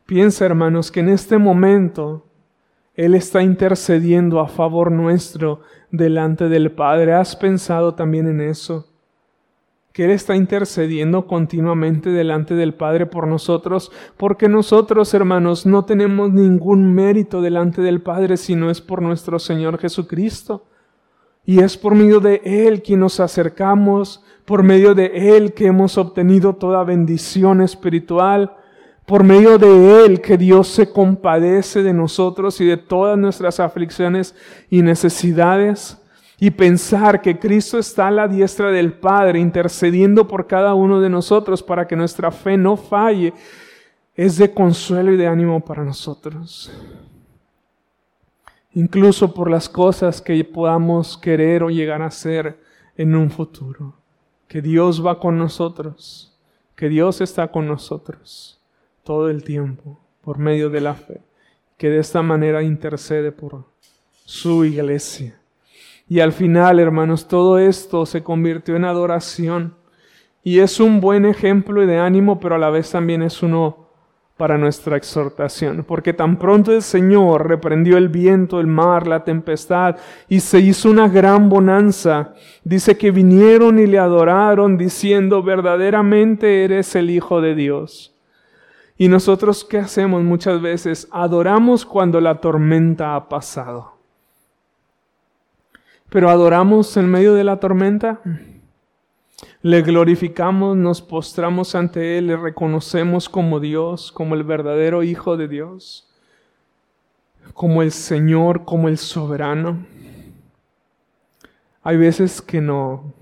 [0.07, 2.27] Piensa, hermanos, que en este momento
[2.95, 7.15] Él está intercediendo a favor nuestro delante del Padre.
[7.15, 8.87] ¿Has pensado también en eso?
[9.95, 16.31] Que Él está intercediendo continuamente delante del Padre por nosotros, porque nosotros, hermanos, no tenemos
[16.31, 20.67] ningún mérito delante del Padre si no es por nuestro Señor Jesucristo.
[21.47, 25.97] Y es por medio de Él que nos acercamos por medio de Él que hemos
[25.97, 28.55] obtenido toda bendición espiritual,
[29.07, 34.35] por medio de Él que Dios se compadece de nosotros y de todas nuestras aflicciones
[34.71, 35.99] y necesidades,
[36.39, 41.09] y pensar que Cristo está a la diestra del Padre intercediendo por cada uno de
[41.09, 43.33] nosotros para que nuestra fe no falle,
[44.15, 46.71] es de consuelo y de ánimo para nosotros.
[48.75, 52.59] Incluso por las cosas que podamos querer o llegar a ser
[52.97, 53.95] en un futuro
[54.49, 56.37] que Dios va con nosotros,
[56.77, 58.61] que Dios está con nosotros,
[59.03, 61.21] todo el tiempo por medio de la fe,
[61.77, 63.65] que de esta manera intercede por
[64.25, 65.39] su iglesia.
[66.09, 69.75] Y al final, hermanos, todo esto se convirtió en adoración.
[70.43, 73.84] Y es un buen ejemplo y de ánimo, pero a la vez también es uno
[74.37, 79.97] para nuestra exhortación, porque tan pronto el Señor reprendió el viento, el mar, la tempestad,
[80.29, 86.97] y se hizo una gran bonanza, dice que vinieron y le adoraron diciendo, verdaderamente eres
[86.97, 88.13] el Hijo de Dios.
[88.97, 91.09] Y nosotros, ¿qué hacemos muchas veces?
[91.11, 93.95] Adoramos cuando la tormenta ha pasado.
[96.11, 98.21] Pero adoramos en medio de la tormenta.
[99.65, 105.49] Le glorificamos, nos postramos ante Él, le reconocemos como Dios, como el verdadero Hijo de
[105.49, 106.07] Dios,
[107.55, 109.87] como el Señor, como el soberano.
[111.83, 113.15] Hay veces que no.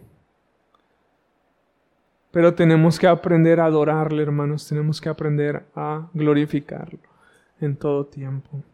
[2.32, 6.98] Pero tenemos que aprender a adorarle, hermanos, tenemos que aprender a glorificarlo
[7.60, 8.64] en todo tiempo.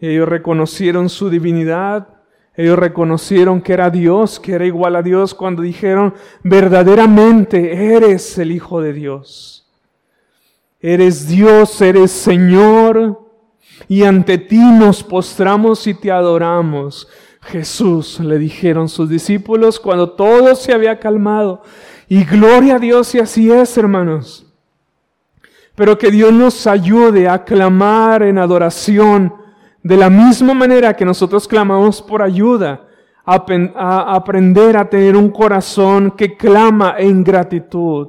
[0.00, 2.15] Ellos reconocieron su divinidad,
[2.56, 8.50] ellos reconocieron que era Dios, que era igual a Dios cuando dijeron, verdaderamente eres el
[8.50, 9.68] Hijo de Dios.
[10.80, 13.20] Eres Dios, eres Señor,
[13.88, 17.08] y ante ti nos postramos y te adoramos.
[17.42, 21.62] Jesús, le dijeron sus discípulos cuando todo se había calmado.
[22.08, 24.46] Y gloria a Dios y así es, hermanos.
[25.74, 29.45] Pero que Dios nos ayude a clamar en adoración
[29.86, 32.88] de la misma manera que nosotros clamamos por ayuda,
[33.24, 38.08] a, aprender a tener un corazón que clama en gratitud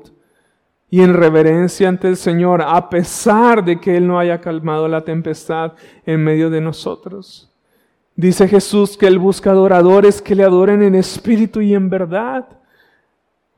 [0.89, 5.01] y en reverencia ante el Señor, a pesar de que Él no haya calmado la
[5.01, 5.73] tempestad
[6.03, 7.53] en medio de nosotros.
[8.15, 12.56] Dice Jesús que Él busca adoradores que le adoren en espíritu y en verdad.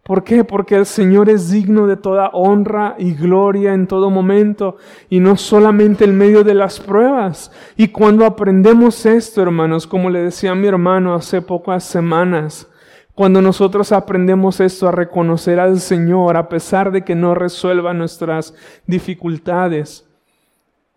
[0.10, 0.44] ¿Por qué?
[0.44, 5.38] Porque el Señor es digno de toda honra y gloria en todo momento y no
[5.38, 7.52] solamente en medio de las pruebas.
[7.78, 12.68] Y cuando aprendemos esto, hermanos, como le decía mi hermano hace pocas semanas,
[13.14, 18.56] cuando nosotros aprendemos esto a reconocer al Señor a pesar de que no resuelva nuestras
[18.88, 20.10] dificultades,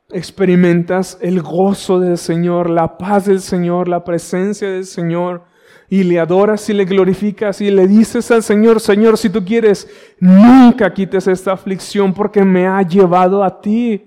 [0.08, 5.51] experimentas el gozo del Señor, la paz del Señor, la presencia del Señor
[5.92, 9.86] y le adoras y le glorificas y le dices al Señor, Señor, si tú quieres,
[10.18, 14.06] nunca quites esta aflicción porque me ha llevado a ti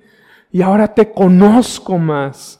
[0.51, 2.59] y ahora te conozco más.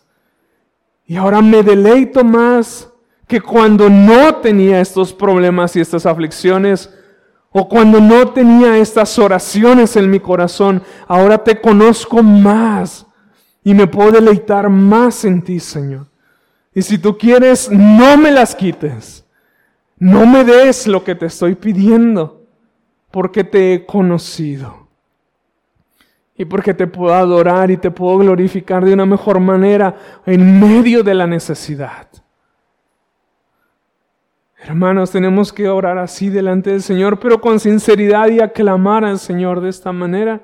[1.08, 2.88] Y ahora me deleito más
[3.26, 6.94] que cuando no tenía estos problemas y estas aflicciones,
[7.50, 13.08] o cuando no tenía estas oraciones en mi corazón, ahora te conozco más
[13.64, 16.06] y me puedo deleitar más en ti, Señor.
[16.76, 19.26] Y si tú quieres, no me las quites.
[19.98, 22.44] No me des lo que te estoy pidiendo,
[23.12, 24.90] porque te he conocido.
[26.38, 29.96] Y porque te puedo adorar y te puedo glorificar de una mejor manera
[30.26, 32.10] en medio de la necesidad.
[34.58, 39.62] Hermanos, tenemos que orar así delante del Señor, pero con sinceridad y aclamar al Señor
[39.62, 40.42] de esta manera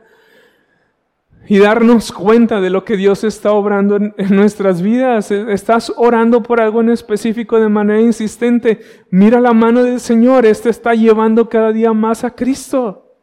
[1.48, 5.32] y darnos cuenta de lo que Dios está obrando en, nuestras vidas.
[5.32, 8.82] Estás orando por algo en específico de manera insistente.
[9.10, 10.46] Mira la mano del Señor.
[10.46, 13.16] Este está llevando cada día más a Cristo.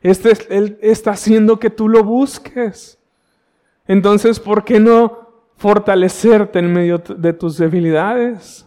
[0.00, 2.98] Este, Él está haciendo que tú lo busques.
[3.86, 8.66] Entonces, ¿por qué no fortalecerte en medio de tus debilidades?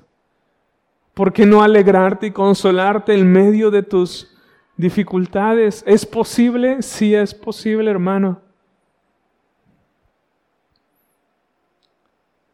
[1.14, 4.35] ¿Por qué no alegrarte y consolarte en medio de tus
[4.78, 5.84] dificultades.
[5.86, 6.82] ¿Es posible?
[6.82, 8.42] Sí es posible, hermano.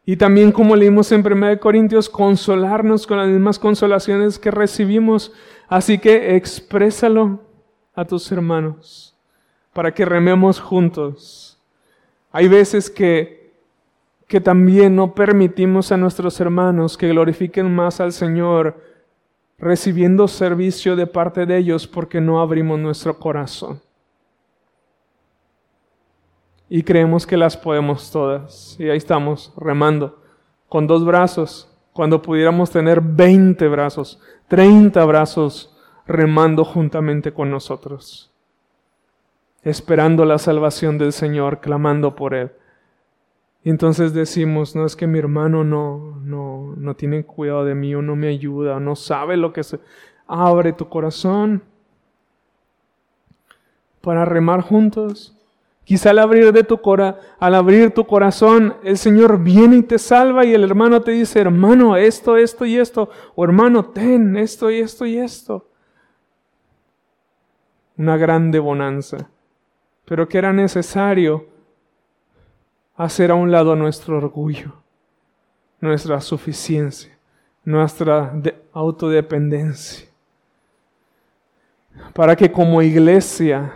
[0.04, 5.32] Y también como leímos en 1 Corintios, consolarnos con las mismas consolaciones que recibimos.
[5.68, 7.40] Así que exprésalo
[7.94, 9.16] a tus hermanos
[9.72, 11.58] para que rememos juntos.
[12.32, 13.52] Hay veces que,
[14.26, 18.91] que también no permitimos a nuestros hermanos que glorifiquen más al Señor
[19.62, 23.80] recibiendo servicio de parte de ellos porque no abrimos nuestro corazón.
[26.68, 28.74] Y creemos que las podemos todas.
[28.80, 30.20] Y ahí estamos, remando,
[30.68, 35.76] con dos brazos, cuando pudiéramos tener 20 brazos, 30 brazos,
[36.08, 38.32] remando juntamente con nosotros,
[39.62, 42.50] esperando la salvación del Señor, clamando por Él.
[43.64, 47.94] Y entonces decimos, no es que mi hermano no, no, no tiene cuidado de mí
[47.94, 49.78] o no me ayuda o no sabe lo que es.
[50.26, 51.62] Abre tu corazón
[54.00, 55.38] para remar juntos.
[55.84, 59.98] Quizá al abrir, de tu cora, al abrir tu corazón, el Señor viene y te
[59.98, 64.70] salva y el hermano te dice, hermano, esto, esto y esto, o hermano, ten esto
[64.70, 65.68] y esto y esto.
[67.96, 69.28] Una grande bonanza
[70.04, 71.46] pero que era necesario
[72.94, 74.72] hacer a un lado nuestro orgullo,
[75.80, 77.16] nuestra suficiencia,
[77.64, 78.32] nuestra
[78.72, 80.08] autodependencia,
[82.12, 83.72] para que como iglesia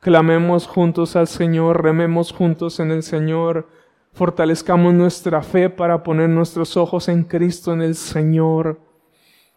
[0.00, 3.68] clamemos juntos al Señor, rememos juntos en el Señor,
[4.12, 8.80] fortalezcamos nuestra fe para poner nuestros ojos en Cristo, en el Señor,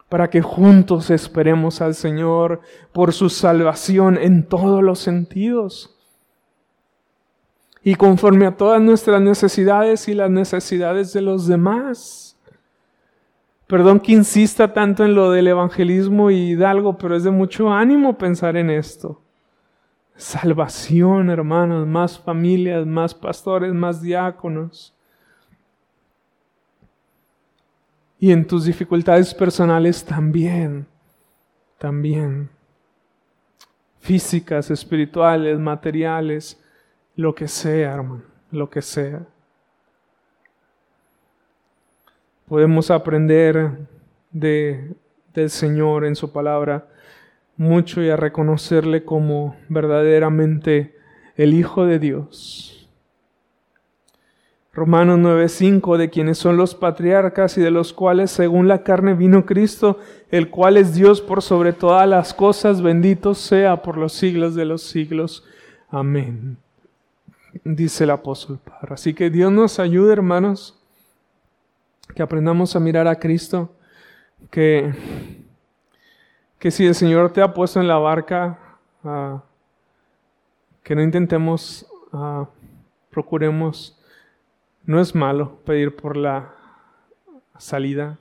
[0.07, 2.61] para que juntos esperemos al Señor
[2.93, 5.94] por su salvación en todos los sentidos.
[7.87, 12.35] Y conforme a todas nuestras necesidades y las necesidades de los demás.
[13.67, 18.17] Perdón que insista tanto en lo del evangelismo y hidalgo, pero es de mucho ánimo
[18.17, 19.21] pensar en esto.
[20.15, 24.91] Salvación, hermanos, más familias, más pastores, más diáconos.
[28.17, 30.87] Y en tus dificultades personales también,
[31.77, 32.49] también.
[33.99, 36.59] Físicas, espirituales, materiales,
[37.15, 39.25] lo que sea, hermano, lo que sea.
[42.47, 43.87] Podemos aprender
[44.31, 44.93] de,
[45.33, 46.87] del Señor en su palabra
[47.57, 50.95] mucho y a reconocerle como verdaderamente
[51.37, 52.89] el Hijo de Dios.
[54.73, 59.45] Romanos 9:5, de quienes son los patriarcas y de los cuales según la carne vino
[59.45, 64.53] Cristo, el cual es Dios por sobre todas las cosas, bendito sea por los siglos
[64.53, 65.45] de los siglos.
[65.89, 66.57] Amén.
[67.63, 68.93] Dice el apóstol Padre.
[68.93, 70.77] Así que Dios nos ayude, hermanos,
[72.13, 73.71] que aprendamos a mirar a Cristo,
[74.51, 74.93] que
[76.65, 78.57] que si el Señor te ha puesto en la barca,
[79.03, 79.43] ah,
[80.81, 82.47] que no intentemos, ah,
[83.11, 84.01] procuremos,
[84.83, 86.55] no es malo pedir por la
[87.59, 88.17] salida,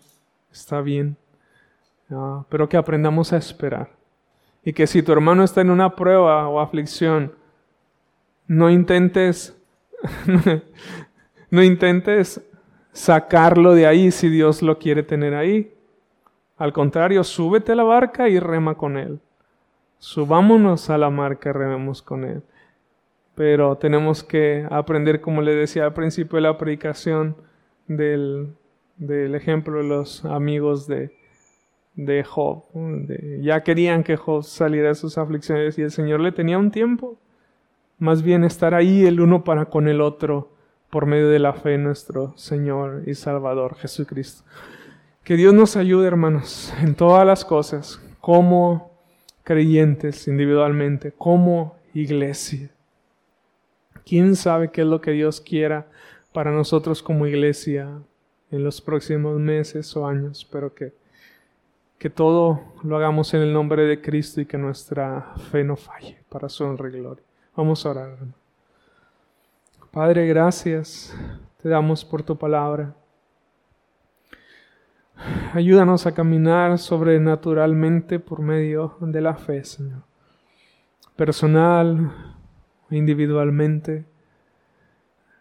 [0.53, 1.17] está bien,
[2.11, 3.89] ah, pero que aprendamos a esperar.
[4.63, 7.33] Y que si tu hermano está en una prueba o aflicción,
[8.47, 9.57] no intentes,
[11.51, 12.41] no intentes
[12.93, 15.73] sacarlo de ahí si Dios lo quiere tener ahí.
[16.57, 19.21] Al contrario, súbete a la barca y rema con él.
[19.99, 22.43] Subámonos a la marca y rememos con él.
[23.35, 27.37] Pero tenemos que aprender, como le decía al principio de la predicación,
[27.89, 28.55] del,
[28.97, 31.11] del ejemplo de los amigos de,
[31.95, 32.65] de Job.
[33.41, 37.19] ya querían que Job saliera de sus aflicciones y el Señor le tenía un tiempo.
[37.99, 40.51] Más bien estar ahí el uno para con el otro
[40.91, 44.45] por medio de la fe en nuestro Señor y Salvador Jesucristo.
[45.25, 48.93] Que Dios nos ayude, hermanos, en todas las cosas, como
[49.43, 52.71] creyentes individualmente, como iglesia.
[54.05, 55.87] ¿Quién sabe qué es lo que Dios quiera
[56.33, 57.89] para nosotros como iglesia
[58.51, 60.47] en los próximos meses o años?
[60.51, 60.93] Pero que,
[61.99, 66.19] que todo lo hagamos en el nombre de Cristo y que nuestra fe no falle
[66.29, 67.25] para su honra y gloria.
[67.57, 68.17] Vamos a orar.
[69.93, 71.17] Padre, gracias
[71.63, 72.95] te damos por tu palabra.
[75.53, 80.03] Ayúdanos a caminar sobrenaturalmente por medio de la fe, Señor.
[81.15, 82.13] Personal,
[82.91, 84.05] individualmente,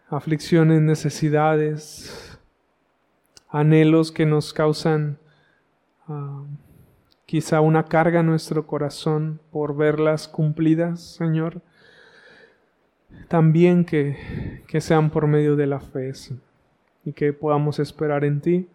[0.08, 2.38] aflicciones, necesidades,
[3.48, 5.18] anhelos que nos causan
[6.06, 6.44] ah,
[7.26, 11.60] quizá una carga en nuestro corazón por verlas cumplidas, Señor.
[13.28, 16.12] También que, que sean por medio de la fe
[17.04, 18.68] y que podamos esperar en ti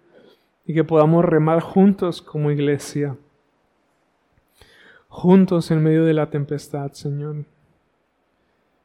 [0.65, 3.17] y que podamos remar juntos como iglesia,
[5.07, 7.45] juntos en medio de la tempestad, Señor,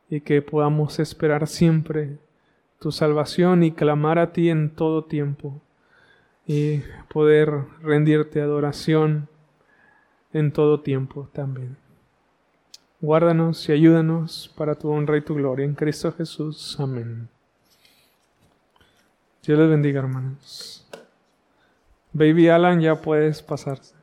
[0.08, 2.18] y que podamos esperar siempre
[2.78, 5.60] tu salvación y clamar a ti en todo tiempo
[6.46, 6.82] y
[7.12, 7.50] poder
[7.82, 9.28] rendirte adoración
[10.32, 11.83] en todo tiempo también.
[13.04, 16.74] Guárdanos y ayúdanos para tu honra y tu gloria en Cristo Jesús.
[16.80, 17.28] Amén.
[19.42, 20.88] Dios les bendiga, hermanos.
[22.14, 23.94] Baby Alan, ya puedes pasarse.